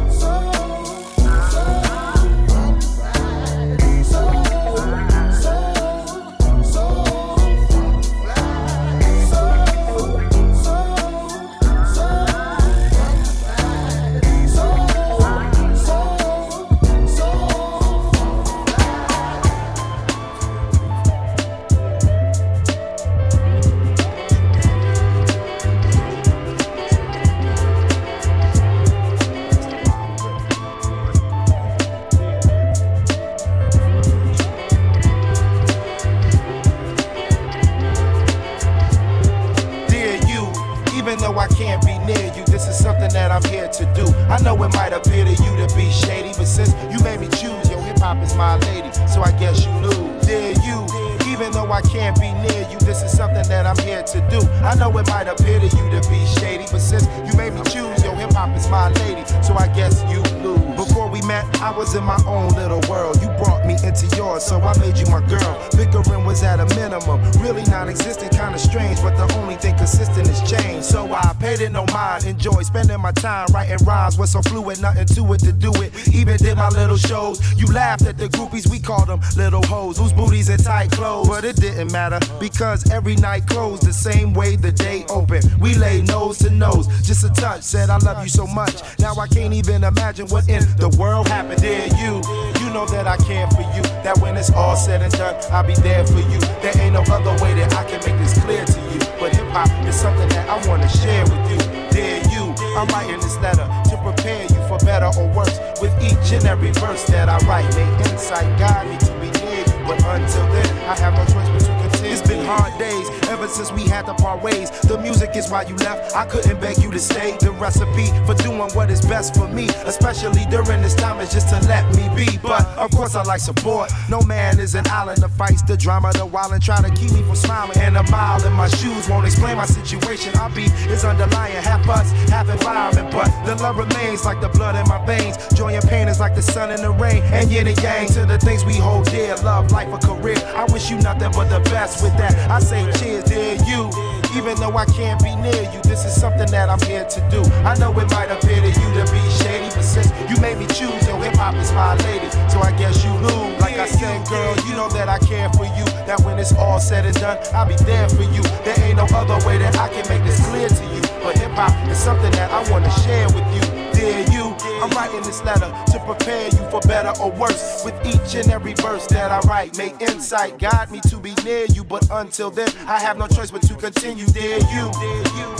To 43.72 43.84
do. 43.94 44.06
I 44.28 44.40
know 44.42 44.54
it 44.62 44.72
might 44.74 44.92
appear 44.92 45.24
to 45.24 45.30
you 45.30 45.52
to 45.56 45.74
be 45.74 45.90
shady, 45.90 46.32
but 46.36 46.46
since 46.46 46.72
you 46.92 47.02
made 47.02 47.20
me 47.20 47.28
choose, 47.28 47.70
yo, 47.70 47.80
hip 47.80 47.98
hop 47.98 48.22
is 48.22 48.34
my 48.34 48.56
lady, 48.68 48.92
so 49.08 49.22
I 49.22 49.32
guess 49.32 49.64
you 49.64 49.72
knew. 49.80 50.20
Dear 50.22 50.52
you, 50.62 50.86
even 51.32 51.52
though 51.52 51.70
I 51.72 51.80
can't 51.82 52.18
be 52.20 52.32
near 52.32 52.68
you, 52.70 52.78
this 52.80 53.02
is 53.02 53.16
something 53.16 53.46
that 53.48 53.66
I'm 53.66 53.78
here 53.84 54.02
to 54.02 54.20
do. 54.28 54.40
I 54.62 54.74
know 54.74 54.96
it 54.98 55.06
might 55.08 55.26
appear 55.26 55.58
to 55.58 55.66
you 55.66 55.90
to 55.90 56.00
be 56.08 56.24
shady, 56.26 56.64
but 56.70 56.80
since 56.80 57.06
you 57.26 57.36
made 57.36 57.54
me 57.54 57.62
choose, 57.64 58.04
yo, 58.04 58.14
hip 58.14 58.32
hop 58.32 58.54
is 58.56 58.68
my 58.68 58.90
lady, 59.04 59.24
so 59.42 59.54
I 59.54 59.68
guess 59.68 60.04
you 60.10 60.22
lose. 60.42 60.60
Before 60.76 61.08
we 61.08 61.22
met, 61.22 61.44
I 61.60 61.70
was 61.70 61.94
in 61.94 62.04
my 62.04 62.20
own 62.26 62.48
little 62.50 62.80
world. 62.90 63.20
You 63.22 63.28
brought 63.42 63.64
me 63.66 63.74
into 63.84 64.06
yours, 64.16 64.44
so 64.44 64.60
I 64.60 64.76
made 64.78 64.98
you 64.98 65.06
my 65.06 65.20
girl. 65.26 65.52
Bickering 65.76 66.24
was 66.24 66.42
at 66.42 66.60
a 66.60 66.66
minimum, 66.76 67.20
really 67.40 67.62
non 67.64 67.88
existent, 67.88 68.32
kinda 68.32 68.58
strange, 68.58 69.00
but 69.00 69.16
the 69.16 69.32
only 69.38 69.56
thing 69.56 69.76
consistent 69.76 70.28
is 70.28 70.40
change. 70.50 70.84
So 70.84 71.12
I 71.12 71.34
paid 71.38 71.60
it 71.60 71.72
no 71.72 71.86
mind, 71.92 72.24
enjoy 72.24 72.62
spending 72.62 73.00
my 73.00 73.12
time 73.12 73.46
writing 73.52 73.84
rhymes. 73.84 74.18
Was 74.18 74.32
so 74.32 74.42
fluid, 74.42 74.80
nothing 74.80 75.06
to 75.06 75.32
it 75.32 75.38
to 75.40 75.52
do 75.52 75.72
it. 75.82 75.92
Even 76.08 76.36
did 76.36 76.56
my 76.56 76.68
little 76.68 76.96
shows. 76.96 77.40
You 77.56 77.66
laughed 77.66 78.06
at 78.06 78.18
the 78.18 78.28
groupies, 78.28 78.68
we 78.70 78.78
called 78.78 79.08
them 79.08 79.20
little 79.36 79.62
hoes, 79.62 79.98
whose 79.98 80.12
booties 80.12 80.48
in 80.48 80.58
tight 80.58 80.90
clothes. 80.90 81.28
But 81.28 81.44
it 81.44 81.56
didn't 81.56 81.92
matter 81.92 82.20
because 82.40 82.90
every 82.90 83.16
night 83.16 83.46
closed 83.46 83.84
the 83.86 83.92
same 83.92 84.32
way 84.34 84.56
the 84.56 84.72
day 84.72 85.04
opened. 85.08 85.44
We 85.60 85.74
lay 85.74 86.02
nose 86.02 86.38
to 86.38 86.50
nose, 86.50 86.86
just 87.02 87.24
a 87.24 87.30
touch. 87.30 87.62
Said 87.62 87.90
I 87.90 87.98
love 87.98 88.22
you 88.22 88.28
so 88.28 88.46
much. 88.46 88.82
Now 88.98 89.14
I 89.16 89.26
can't 89.28 89.54
even 89.54 89.84
imagine 89.84 90.26
what 90.32 90.48
in 90.48 90.64
the 90.80 90.88
world 90.96 91.28
happened. 91.28 91.60
Dear 91.60 91.84
you, 92.00 92.24
you 92.64 92.72
know 92.72 92.86
that 92.88 93.06
I 93.06 93.18
care 93.18 93.46
for 93.52 93.60
you. 93.76 93.84
That 94.00 94.16
when 94.18 94.34
it's 94.36 94.50
all 94.50 94.74
said 94.74 95.02
and 95.02 95.12
done, 95.12 95.36
I'll 95.52 95.62
be 95.62 95.74
there 95.84 96.06
for 96.06 96.24
you. 96.24 96.40
There 96.64 96.72
ain't 96.80 96.94
no 96.94 97.04
other 97.12 97.36
way 97.44 97.52
that 97.60 97.68
I 97.76 97.84
can 97.84 98.00
make 98.00 98.18
this 98.18 98.32
clear 98.40 98.64
to 98.64 98.80
you. 98.90 98.98
But 99.20 99.36
hip 99.36 99.46
hop 99.52 99.68
is 99.86 99.94
something 99.94 100.28
that 100.30 100.48
I 100.48 100.56
wanna 100.66 100.88
share 100.88 101.22
with 101.28 101.44
you. 101.52 101.60
Dear 101.92 102.16
you, 102.32 102.48
I'm 102.80 102.88
writing 102.88 103.20
this 103.20 103.36
letter 103.44 103.68
to 103.92 103.94
prepare 104.00 104.42
you 104.48 104.60
for 104.72 104.80
better 104.80 105.12
or 105.20 105.28
worse. 105.36 105.60
With 105.84 105.92
each 106.00 106.32
and 106.32 106.46
every 106.48 106.72
verse 106.80 107.04
that 107.12 107.28
I 107.28 107.36
write, 107.44 107.68
may 107.76 107.84
insight 108.08 108.48
guide 108.58 108.88
me 108.88 108.96
to 109.04 109.12
be 109.20 109.28
near 109.44 109.60
you. 109.68 109.84
But 109.84 110.00
until 110.00 110.48
then, 110.48 110.70
I 110.88 110.96
have 110.96 111.12
no 111.12 111.24
choice 111.28 111.48
but 111.52 111.60
to 111.68 111.72
continue. 111.84 112.16
It's 112.16 112.24
been 112.26 112.44
hard 112.46 112.72
days 112.80 113.06
ever 113.42 113.52
since 113.52 113.72
we 113.72 113.82
had 113.82 114.06
to 114.06 114.14
part 114.14 114.42
ways. 114.42 114.70
The 114.82 114.98
music 114.98 115.34
is 115.34 115.50
why 115.50 115.62
you 115.62 115.74
left. 115.76 116.14
I 116.14 116.24
couldn't 116.26 116.60
beg 116.60 116.78
you 116.78 116.90
to 116.90 116.98
stay. 116.98 117.36
The 117.40 117.50
recipe 117.52 118.06
for 118.26 118.34
doing 118.34 118.58
what 118.74 118.90
is 118.90 119.00
best 119.02 119.34
for 119.34 119.48
me, 119.48 119.68
especially 119.84 120.44
during 120.50 120.82
this 120.82 120.94
time, 120.94 121.20
is 121.20 121.32
just 121.32 121.48
to 121.48 121.58
let 121.66 121.84
me 121.96 122.08
be. 122.14 122.38
But 122.38 122.66
of 122.78 122.90
course, 122.92 123.14
I 123.14 123.22
like 123.24 123.40
support. 123.40 123.90
No 124.08 124.20
man 124.22 124.60
is 124.60 124.74
an 124.74 124.86
island 124.88 125.22
that 125.22 125.30
fights 125.30 125.62
the 125.62 125.76
drama, 125.76 126.12
the 126.12 126.26
wild, 126.26 126.52
and 126.52 126.62
try 126.62 126.80
to 126.80 126.90
keep 126.90 127.10
me 127.12 127.22
from 127.22 127.34
smiling. 127.34 127.78
And 127.78 127.96
a 127.96 128.02
mile 128.10 128.44
in 128.46 128.52
my 128.52 128.68
shoes 128.68 129.08
won't 129.08 129.26
explain 129.26 129.56
my 129.56 129.66
situation. 129.66 130.34
I 130.36 130.48
be 130.48 130.64
is 130.92 131.04
underlying 131.04 131.62
half 131.62 131.88
us, 131.88 132.12
half 132.30 132.48
environment. 132.48 133.10
But 133.10 133.28
the 133.44 133.56
love 133.56 133.76
remains 133.76 134.24
like 134.24 134.40
the 134.40 134.48
blood 134.50 134.76
in 134.76 134.86
my 134.88 135.04
veins. 135.04 135.36
Joy 135.54 135.74
and 135.74 135.88
pain 135.88 136.06
is 136.08 136.20
like 136.20 136.34
the 136.34 136.42
sun 136.42 136.70
and 136.70 136.82
the 136.82 136.92
rain. 136.92 137.22
And 137.24 137.50
yin 137.50 137.66
and 137.66 137.80
yang 137.82 138.06
to 138.08 138.24
the 138.24 138.38
things 138.38 138.64
we 138.64 138.74
hold 138.74 139.06
dear. 139.06 139.34
Love, 139.36 139.72
life, 139.72 139.92
a 139.92 139.98
career. 139.98 140.38
I 140.54 140.64
wish 140.72 140.90
you 140.90 140.98
nothing 140.98 141.32
but 141.32 141.48
the 141.50 141.60
best 141.70 142.02
with 142.04 142.16
that. 142.18 142.34
I 142.48 142.60
say 142.60 142.82
cheers, 143.00 143.31
dear 143.32 143.56
you. 143.66 143.90
Even 144.36 144.56
though 144.56 144.76
I 144.76 144.86
can't 144.86 145.22
be 145.22 145.36
near 145.36 145.62
you, 145.72 145.80
this 145.82 146.04
is 146.04 146.18
something 146.18 146.48
that 146.50 146.68
I'm 146.70 146.80
here 146.88 147.04
to 147.04 147.20
do. 147.28 147.42
I 147.64 147.76
know 147.78 147.92
it 148.00 148.10
might 148.10 148.30
appear 148.32 148.60
to 148.60 148.68
you 148.68 148.88
to 148.96 149.04
be 149.12 149.20
shady, 149.44 149.68
but 149.74 149.84
since 149.84 150.08
you 150.30 150.40
made 150.40 150.56
me 150.56 150.66
choose, 150.66 151.06
yo, 151.06 151.20
hip 151.20 151.36
hop 151.36 151.54
is 151.56 151.70
my 151.72 151.94
lady. 152.08 152.28
So 152.48 152.60
I 152.60 152.72
guess 152.78 153.04
you 153.04 153.12
lose. 153.20 153.60
Like 153.60 153.76
I 153.76 153.86
said, 153.86 154.26
girl, 154.28 154.56
you 154.66 154.74
know 154.74 154.88
that 154.90 155.08
I 155.08 155.18
care 155.18 155.50
for 155.50 155.64
you. 155.64 155.84
That 156.08 156.20
when 156.24 156.38
it's 156.38 156.52
all 156.54 156.80
said 156.80 157.04
and 157.04 157.14
done, 157.20 157.38
I'll 157.52 157.68
be 157.68 157.76
there 157.84 158.08
for 158.08 158.22
you. 158.22 158.42
There 158.64 158.78
ain't 158.80 158.96
no 158.96 159.06
other 159.12 159.36
way 159.46 159.58
that 159.58 159.76
I 159.76 159.88
can 159.88 160.08
make 160.08 160.24
this 160.24 160.40
clear 160.48 160.68
to 160.68 160.84
you. 160.94 161.02
But 161.22 161.36
hip 161.36 161.52
hop 161.52 161.72
is 161.88 161.98
something 161.98 162.32
that 162.32 162.50
I 162.50 162.70
wanna 162.72 162.90
share 163.04 163.28
with 163.28 163.44
you. 163.54 163.71
Dear 164.02 164.26
you, 164.32 164.56
I'm 164.82 164.90
writing 164.90 165.22
this 165.22 165.44
letter 165.44 165.72
to 165.92 166.00
prepare 166.04 166.46
you 166.46 166.70
for 166.72 166.80
better 166.80 167.12
or 167.22 167.30
worse. 167.30 167.82
With 167.84 167.94
each 168.04 168.34
and 168.34 168.50
every 168.50 168.74
verse 168.74 169.06
that 169.06 169.30
I 169.30 169.38
write, 169.46 169.78
may 169.78 169.94
insight 170.00 170.58
guide 170.58 170.90
me 170.90 171.00
to 171.02 171.18
be 171.18 171.34
near 171.44 171.66
you. 171.66 171.84
But 171.84 172.08
until 172.10 172.50
then, 172.50 172.68
I 172.88 172.98
have 172.98 173.16
no 173.16 173.28
choice 173.28 173.52
but 173.52 173.62
to 173.62 173.76
continue. 173.76 174.26
Dear 174.26 174.58
you, 174.58 174.90
dear 174.98 175.22
you, 175.38 175.54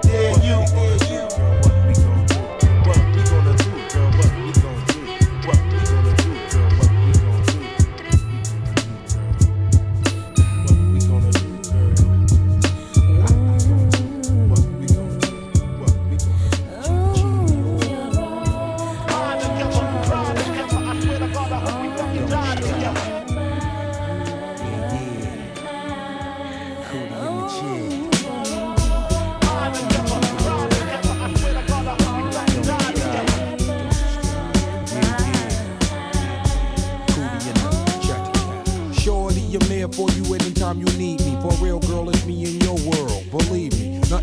dear 0.00 0.32
you, 0.32 0.64
dear 0.72 0.96
you. 1.04 1.09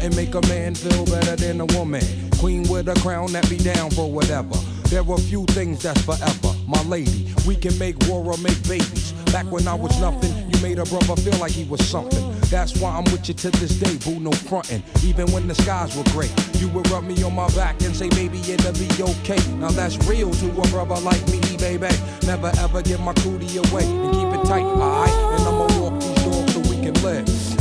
Nothing 0.07 0.25
make 0.25 0.35
a 0.35 0.47
man 0.47 0.75
feel 0.75 1.05
better 1.05 1.35
than 1.35 1.61
a 1.61 1.65
woman. 1.77 2.03
Queen 2.39 2.63
with 2.69 2.87
a 2.87 2.95
crown 3.01 3.31
that 3.33 3.49
be 3.49 3.57
down 3.57 3.89
for 3.91 4.09
whatever. 4.09 4.55
There 4.89 5.01
are 5.01 5.17
few 5.17 5.45
things 5.47 5.83
that's 5.83 6.01
forever. 6.01 6.55
My 6.67 6.81
lady, 6.83 7.27
we 7.45 7.55
can 7.55 7.77
make 7.77 7.95
war 8.07 8.23
or 8.23 8.37
make 8.37 8.61
babies. 8.67 9.11
Back 9.33 9.51
when 9.51 9.67
I 9.67 9.73
was 9.73 9.99
nothing, 9.99 10.31
you 10.49 10.61
made 10.61 10.79
a 10.79 10.85
brother 10.85 11.15
feel 11.21 11.37
like 11.39 11.51
he 11.51 11.65
was 11.65 11.85
something. 11.85 12.33
That's 12.49 12.79
why 12.79 12.91
I'm 12.95 13.03
with 13.05 13.27
you 13.27 13.33
to 13.33 13.49
this 13.51 13.77
day, 13.79 13.97
boo, 13.97 14.19
no 14.19 14.31
frontin'. 14.31 14.81
Even 15.03 15.29
when 15.31 15.47
the 15.47 15.55
skies 15.55 15.95
were 15.97 16.09
gray, 16.11 16.29
you 16.59 16.69
would 16.69 16.89
rub 16.89 17.03
me 17.03 17.21
on 17.23 17.35
my 17.35 17.49
back 17.55 17.81
and 17.81 17.93
say, 17.95 18.07
baby, 18.09 18.39
it'll 18.39 18.71
be 18.73 18.87
okay. 19.01 19.41
Now 19.55 19.71
that's 19.71 19.97
real 20.07 20.31
to 20.31 20.49
a 20.49 20.67
brother 20.69 20.99
like 21.01 21.25
me, 21.27 21.41
baby. 21.57 21.89
Never 22.25 22.51
ever 22.59 22.81
give 22.81 23.01
my 23.01 23.13
cootie 23.13 23.57
away 23.57 23.83
and 23.83 24.13
keep 24.13 24.29
it 24.39 24.45
tight, 24.47 24.63
alright? 24.63 25.39
And 25.39 25.47
I'ma 25.47 25.67
walk 25.81 25.99
these 25.99 26.23
dogs 26.23 26.53
so 26.53 26.59
we 26.61 26.81
can 26.81 26.93
live 27.03 27.36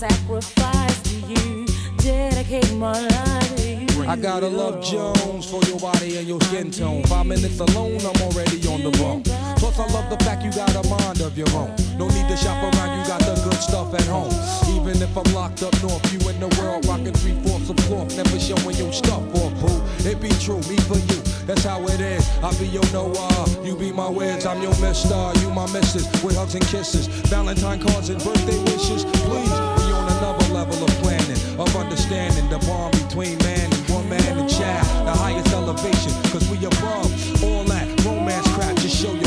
Sacrifice 0.00 1.02
to 1.02 1.14
you, 1.28 1.66
dedicate 1.98 2.72
my 2.76 2.98
life 2.98 3.56
to 3.56 3.68
you. 3.68 4.08
I 4.08 4.16
gotta 4.16 4.48
love 4.48 4.82
Jones 4.82 5.44
for 5.44 5.62
your 5.64 5.78
body 5.78 6.16
and 6.16 6.26
your 6.26 6.40
skin 6.40 6.70
tone. 6.70 7.02
Five 7.04 7.26
minutes 7.26 7.60
alone, 7.60 8.00
I'm 8.00 8.22
already 8.22 8.56
on 8.66 8.80
the 8.80 8.96
road. 8.98 9.24
Plus, 9.58 9.78
I 9.78 9.86
love 9.92 10.08
the 10.08 10.16
fact 10.24 10.42
you 10.42 10.50
got 10.52 10.74
a 10.74 10.88
mind 10.88 11.20
of 11.20 11.36
your 11.36 11.50
own. 11.50 11.76
No 11.98 12.08
need 12.08 12.26
to 12.28 12.36
shop 12.38 12.62
around, 12.62 12.98
you 12.98 13.06
got 13.06 13.20
the 13.20 13.34
good 13.44 13.60
stuff 13.60 13.92
at 13.92 14.06
home. 14.06 14.32
Even 14.74 15.02
if 15.02 15.14
I'm 15.14 15.30
locked 15.34 15.62
up 15.62 15.74
north, 15.82 16.02
you 16.10 16.18
in 16.30 16.40
the 16.40 16.48
world 16.58 16.86
rocking 16.86 17.12
three 17.12 17.36
fourths 17.44 17.68
of 17.68 17.76
cloth, 17.84 18.16
never 18.16 18.40
showing 18.40 18.76
your 18.76 18.94
stuff 18.94 19.20
or 19.36 19.50
boo. 19.60 19.82
It 20.08 20.18
be 20.18 20.30
true, 20.40 20.64
me 20.64 20.80
for 20.88 20.96
you, 20.96 21.20
that's 21.44 21.64
how 21.64 21.84
it 21.84 22.00
is. 22.00 22.26
I 22.42 22.56
be 22.58 22.68
your 22.68 22.88
Noah, 22.90 23.46
you 23.62 23.76
be 23.76 23.92
my 23.92 24.08
Wiz, 24.08 24.46
I'm 24.46 24.62
your 24.62 24.74
Mister, 24.80 25.30
you 25.40 25.50
my 25.50 25.70
Missus, 25.74 26.08
with 26.24 26.36
hugs 26.36 26.54
and 26.54 26.64
kisses, 26.64 27.06
Valentine 27.28 27.80
cards 27.80 28.08
and 28.08 28.18
birthday 28.24 28.58
wishes. 28.64 29.04
Please, 29.28 29.69
level 30.60 30.84
of 30.84 30.90
planning, 31.00 31.40
of 31.58 31.74
understanding 31.74 32.46
the 32.50 32.58
bond 32.66 32.92
between 32.92 33.38
man 33.38 33.64
and 33.72 33.88
woman 33.88 34.20
and 34.26 34.50
child, 34.50 35.06
the 35.06 35.12
highest 35.12 35.50
elevation, 35.54 36.12
cause 36.30 36.46
we 36.50 36.58
above 36.58 37.08
all 37.42 37.64
that 37.64 37.88
romance 38.04 38.46
crap, 38.52 38.76
show 38.78 39.19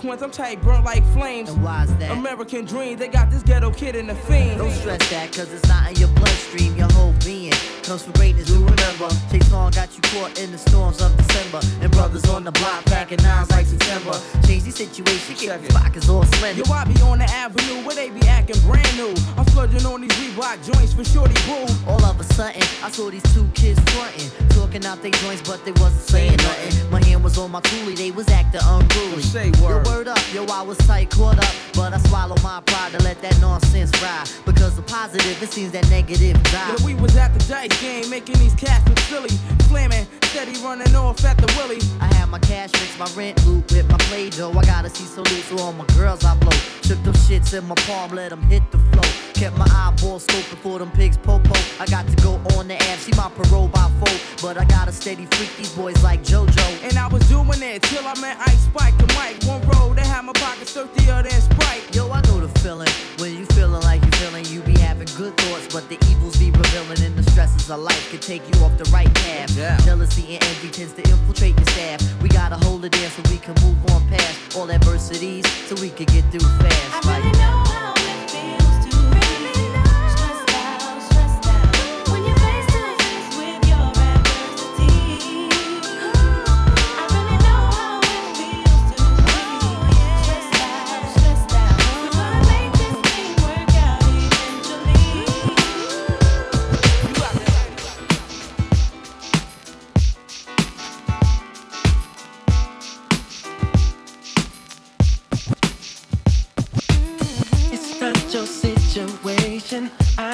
Consequence, 0.00 0.22
I'm 0.22 0.30
tight, 0.30 0.62
burnt 0.62 0.82
like 0.82 1.04
flames. 1.12 1.50
And 1.50 1.62
why's 1.62 1.94
that? 1.96 2.10
American 2.12 2.64
dream, 2.64 2.96
they 2.96 3.08
got 3.08 3.30
this 3.30 3.42
ghetto 3.42 3.70
kid 3.70 3.94
in 3.94 4.06
the 4.06 4.14
fiend. 4.14 4.56
Don't 4.56 4.70
stress 4.70 5.10
that, 5.10 5.30
cause 5.30 5.52
it's 5.52 5.68
not 5.68 5.90
in 5.90 5.96
your 5.96 6.08
bloodstream. 6.16 6.74
Your 6.74 6.90
whole 6.92 7.12
being 7.22 7.52
comes 7.82 8.04
from 8.04 8.12
greatness. 8.12 8.46
Do 8.46 8.54
remember, 8.64 9.10
Long 9.50 9.72
got 9.72 9.90
you 9.96 10.02
caught 10.02 10.38
in 10.38 10.52
the 10.52 10.58
storms 10.58 11.02
of 11.02 11.16
December. 11.16 11.60
And 11.82 11.90
brothers 11.90 12.28
on 12.28 12.44
the 12.44 12.52
block 12.52 12.84
packing 12.84 13.18
nines 13.22 13.50
like 13.50 13.66
September. 13.66 14.12
Change 14.46 14.64
the 14.64 14.70
situation, 14.70 15.34
get 15.36 15.60
these 15.60 15.72
pockets 15.72 16.08
all 16.08 16.24
slender. 16.24 16.62
Yo, 16.62 16.72
I 16.72 16.84
be 16.84 17.00
on 17.02 17.18
the 17.18 17.24
avenue 17.24 17.84
where 17.84 17.96
they 17.96 18.10
be 18.10 18.26
acting 18.28 18.60
brand 18.62 18.96
new. 18.96 19.14
I'm 19.36 19.44
splurging 19.46 19.84
on 19.86 20.02
these 20.02 20.12
Reebok 20.12 20.62
joints 20.64 20.94
for 20.94 21.04
shorty 21.04 21.34
boo. 21.46 21.66
All 21.90 22.04
of 22.04 22.20
a 22.20 22.24
sudden, 22.24 22.62
I 22.82 22.90
saw 22.90 23.10
these 23.10 23.22
two 23.34 23.48
kids 23.54 23.80
frontin', 23.90 24.30
talking 24.50 24.84
out 24.86 25.02
their 25.02 25.10
joints, 25.10 25.42
but 25.42 25.64
they 25.64 25.72
wasn't 25.72 26.02
saying 26.02 26.36
nothing. 26.36 26.90
My 26.90 27.02
hand 27.04 27.24
was 27.24 27.36
on 27.36 27.50
my 27.50 27.60
toolie, 27.60 27.96
they 27.96 28.12
was 28.12 28.28
acting 28.28 28.60
unruly. 28.64 29.22
Say 29.22 29.50
word. 29.62 29.84
Yo, 29.84 29.92
word 29.92 30.08
up, 30.08 30.20
yo, 30.32 30.46
I 30.46 30.62
was 30.62 30.78
tight, 30.78 31.10
caught 31.10 31.38
up, 31.38 31.54
but 31.74 31.92
I 31.92 31.98
swallowed 31.98 32.42
my 32.42 32.60
pride 32.66 32.92
to 32.92 33.02
let 33.02 33.20
that 33.22 33.40
nonsense 33.40 33.90
ride. 34.00 34.28
Because 34.46 34.76
the 34.76 34.82
positive, 34.82 35.42
it 35.42 35.50
seems 35.50 35.72
that 35.72 35.88
negative 35.90 36.40
die. 36.44 36.76
Yeah, 36.78 36.86
we 36.86 36.94
was 36.94 37.16
at 37.16 37.34
the 37.34 37.44
dice 37.46 37.80
game, 37.80 38.08
making 38.08 38.38
these 38.38 38.54
cats 38.54 38.88
look 38.88 38.98
silly. 39.00 39.39
Slamming, 39.68 40.06
steady 40.22 40.58
running 40.62 40.94
off 40.96 41.24
at 41.24 41.36
the 41.38 41.46
willy. 41.56 41.78
I 42.00 42.12
have 42.14 42.28
my 42.28 42.38
cash 42.40 42.70
fix, 42.70 42.98
my 42.98 43.08
rent 43.16 43.44
loop 43.46 43.70
with 43.70 43.88
my 43.90 43.98
play 44.08 44.30
dough. 44.30 44.52
I 44.52 44.64
gotta 44.64 44.90
see 44.90 45.04
so 45.04 45.22
loose, 45.22 45.44
so 45.46 45.58
all 45.58 45.72
my 45.72 45.86
girls 45.96 46.24
I 46.24 46.36
blow. 46.36 46.56
Shook 46.82 47.02
them 47.04 47.14
shits 47.14 47.56
in 47.56 47.66
my 47.66 47.74
palm, 47.86 48.12
let 48.12 48.30
them 48.30 48.42
hit 48.42 48.62
the 48.70 48.78
flow. 48.78 49.08
Kept 49.34 49.56
my 49.56 49.66
eyeballs 49.72 50.26
scoping 50.26 50.58
for 50.58 50.78
them 50.78 50.90
pigs, 50.90 51.16
popo. 51.16 51.54
I 51.78 51.86
got 51.86 52.06
to 52.08 52.16
go 52.22 52.34
on 52.56 52.68
the 52.68 52.74
app, 52.74 52.98
see 52.98 53.12
my 53.16 53.30
parole 53.30 53.68
by 53.68 53.88
four. 54.00 54.16
But 54.42 54.58
I 54.58 54.64
got 54.64 54.86
to 54.86 54.92
steady 54.92 55.26
freak 55.26 55.56
these 55.56 55.72
boys 55.72 56.02
like 56.02 56.22
JoJo. 56.24 56.82
And 56.82 56.98
I 56.98 57.06
was 57.06 57.22
doing 57.28 57.62
it 57.62 57.82
till 57.82 58.06
I 58.06 58.18
met 58.20 58.36
Ice 58.40 58.64
Spike 58.64 58.98
and 58.98 59.14
Mike. 59.14 59.42
One 59.44 59.62
road, 59.68 59.96
they 59.96 60.06
had 60.06 60.24
my 60.24 60.32
pockets 60.32 60.72
thirstier 60.72 61.22
than 61.22 61.40
Sprite. 61.40 61.94
Yo, 61.94 62.10
I 62.10 62.20
know 62.22 62.40
the 62.40 62.48
feeling. 62.60 62.88
When 63.18 63.36
you 63.36 63.46
feeling 63.46 63.82
like 63.82 64.04
you 64.04 64.10
feeling, 64.12 64.44
you 64.46 64.60
be 64.60 64.78
having 64.78 65.08
good 65.16 65.36
thoughts, 65.36 65.72
but 65.72 65.88
the 65.88 65.96
evils 66.10 66.36
revealing, 66.70 67.02
and 67.04 67.16
the 67.16 67.30
stresses 67.30 67.70
of 67.70 67.80
life 67.80 68.10
can 68.10 68.20
take 68.20 68.42
you 68.42 68.64
off 68.64 68.76
the 68.78 68.88
right 68.90 69.12
path. 69.14 69.56
Yeah. 69.56 69.76
Jealousy 69.78 70.34
and 70.34 70.44
envy 70.44 70.70
tends 70.70 70.92
to 70.94 71.02
infiltrate 71.02 71.56
your 71.56 71.66
staff. 71.68 72.22
We 72.22 72.28
gotta 72.28 72.56
hold 72.56 72.84
it 72.84 72.94
in 73.02 73.10
so 73.10 73.22
we 73.30 73.38
can 73.38 73.54
move 73.64 73.78
on 73.92 74.06
past 74.08 74.56
all 74.56 74.70
adversities, 74.70 75.46
so 75.66 75.74
we 75.80 75.90
can 75.90 76.06
get 76.06 76.24
through 76.30 76.48
fast. 76.58 77.06
I 77.06 77.18
really 77.18 77.32
know 77.38 77.69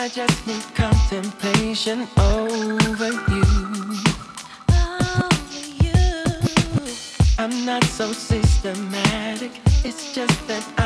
I 0.07 0.09
just 0.09 0.47
need 0.47 0.63
contemplation 0.77 2.07
over 2.17 3.11
you. 3.11 3.43
Over 4.71 5.67
you. 5.83 6.05
I'm 7.41 7.67
not 7.67 7.83
so 7.83 8.13
systematic. 8.13 9.51
It's 9.85 10.15
just 10.15 10.47
that 10.47 10.65
I'm 10.79 10.86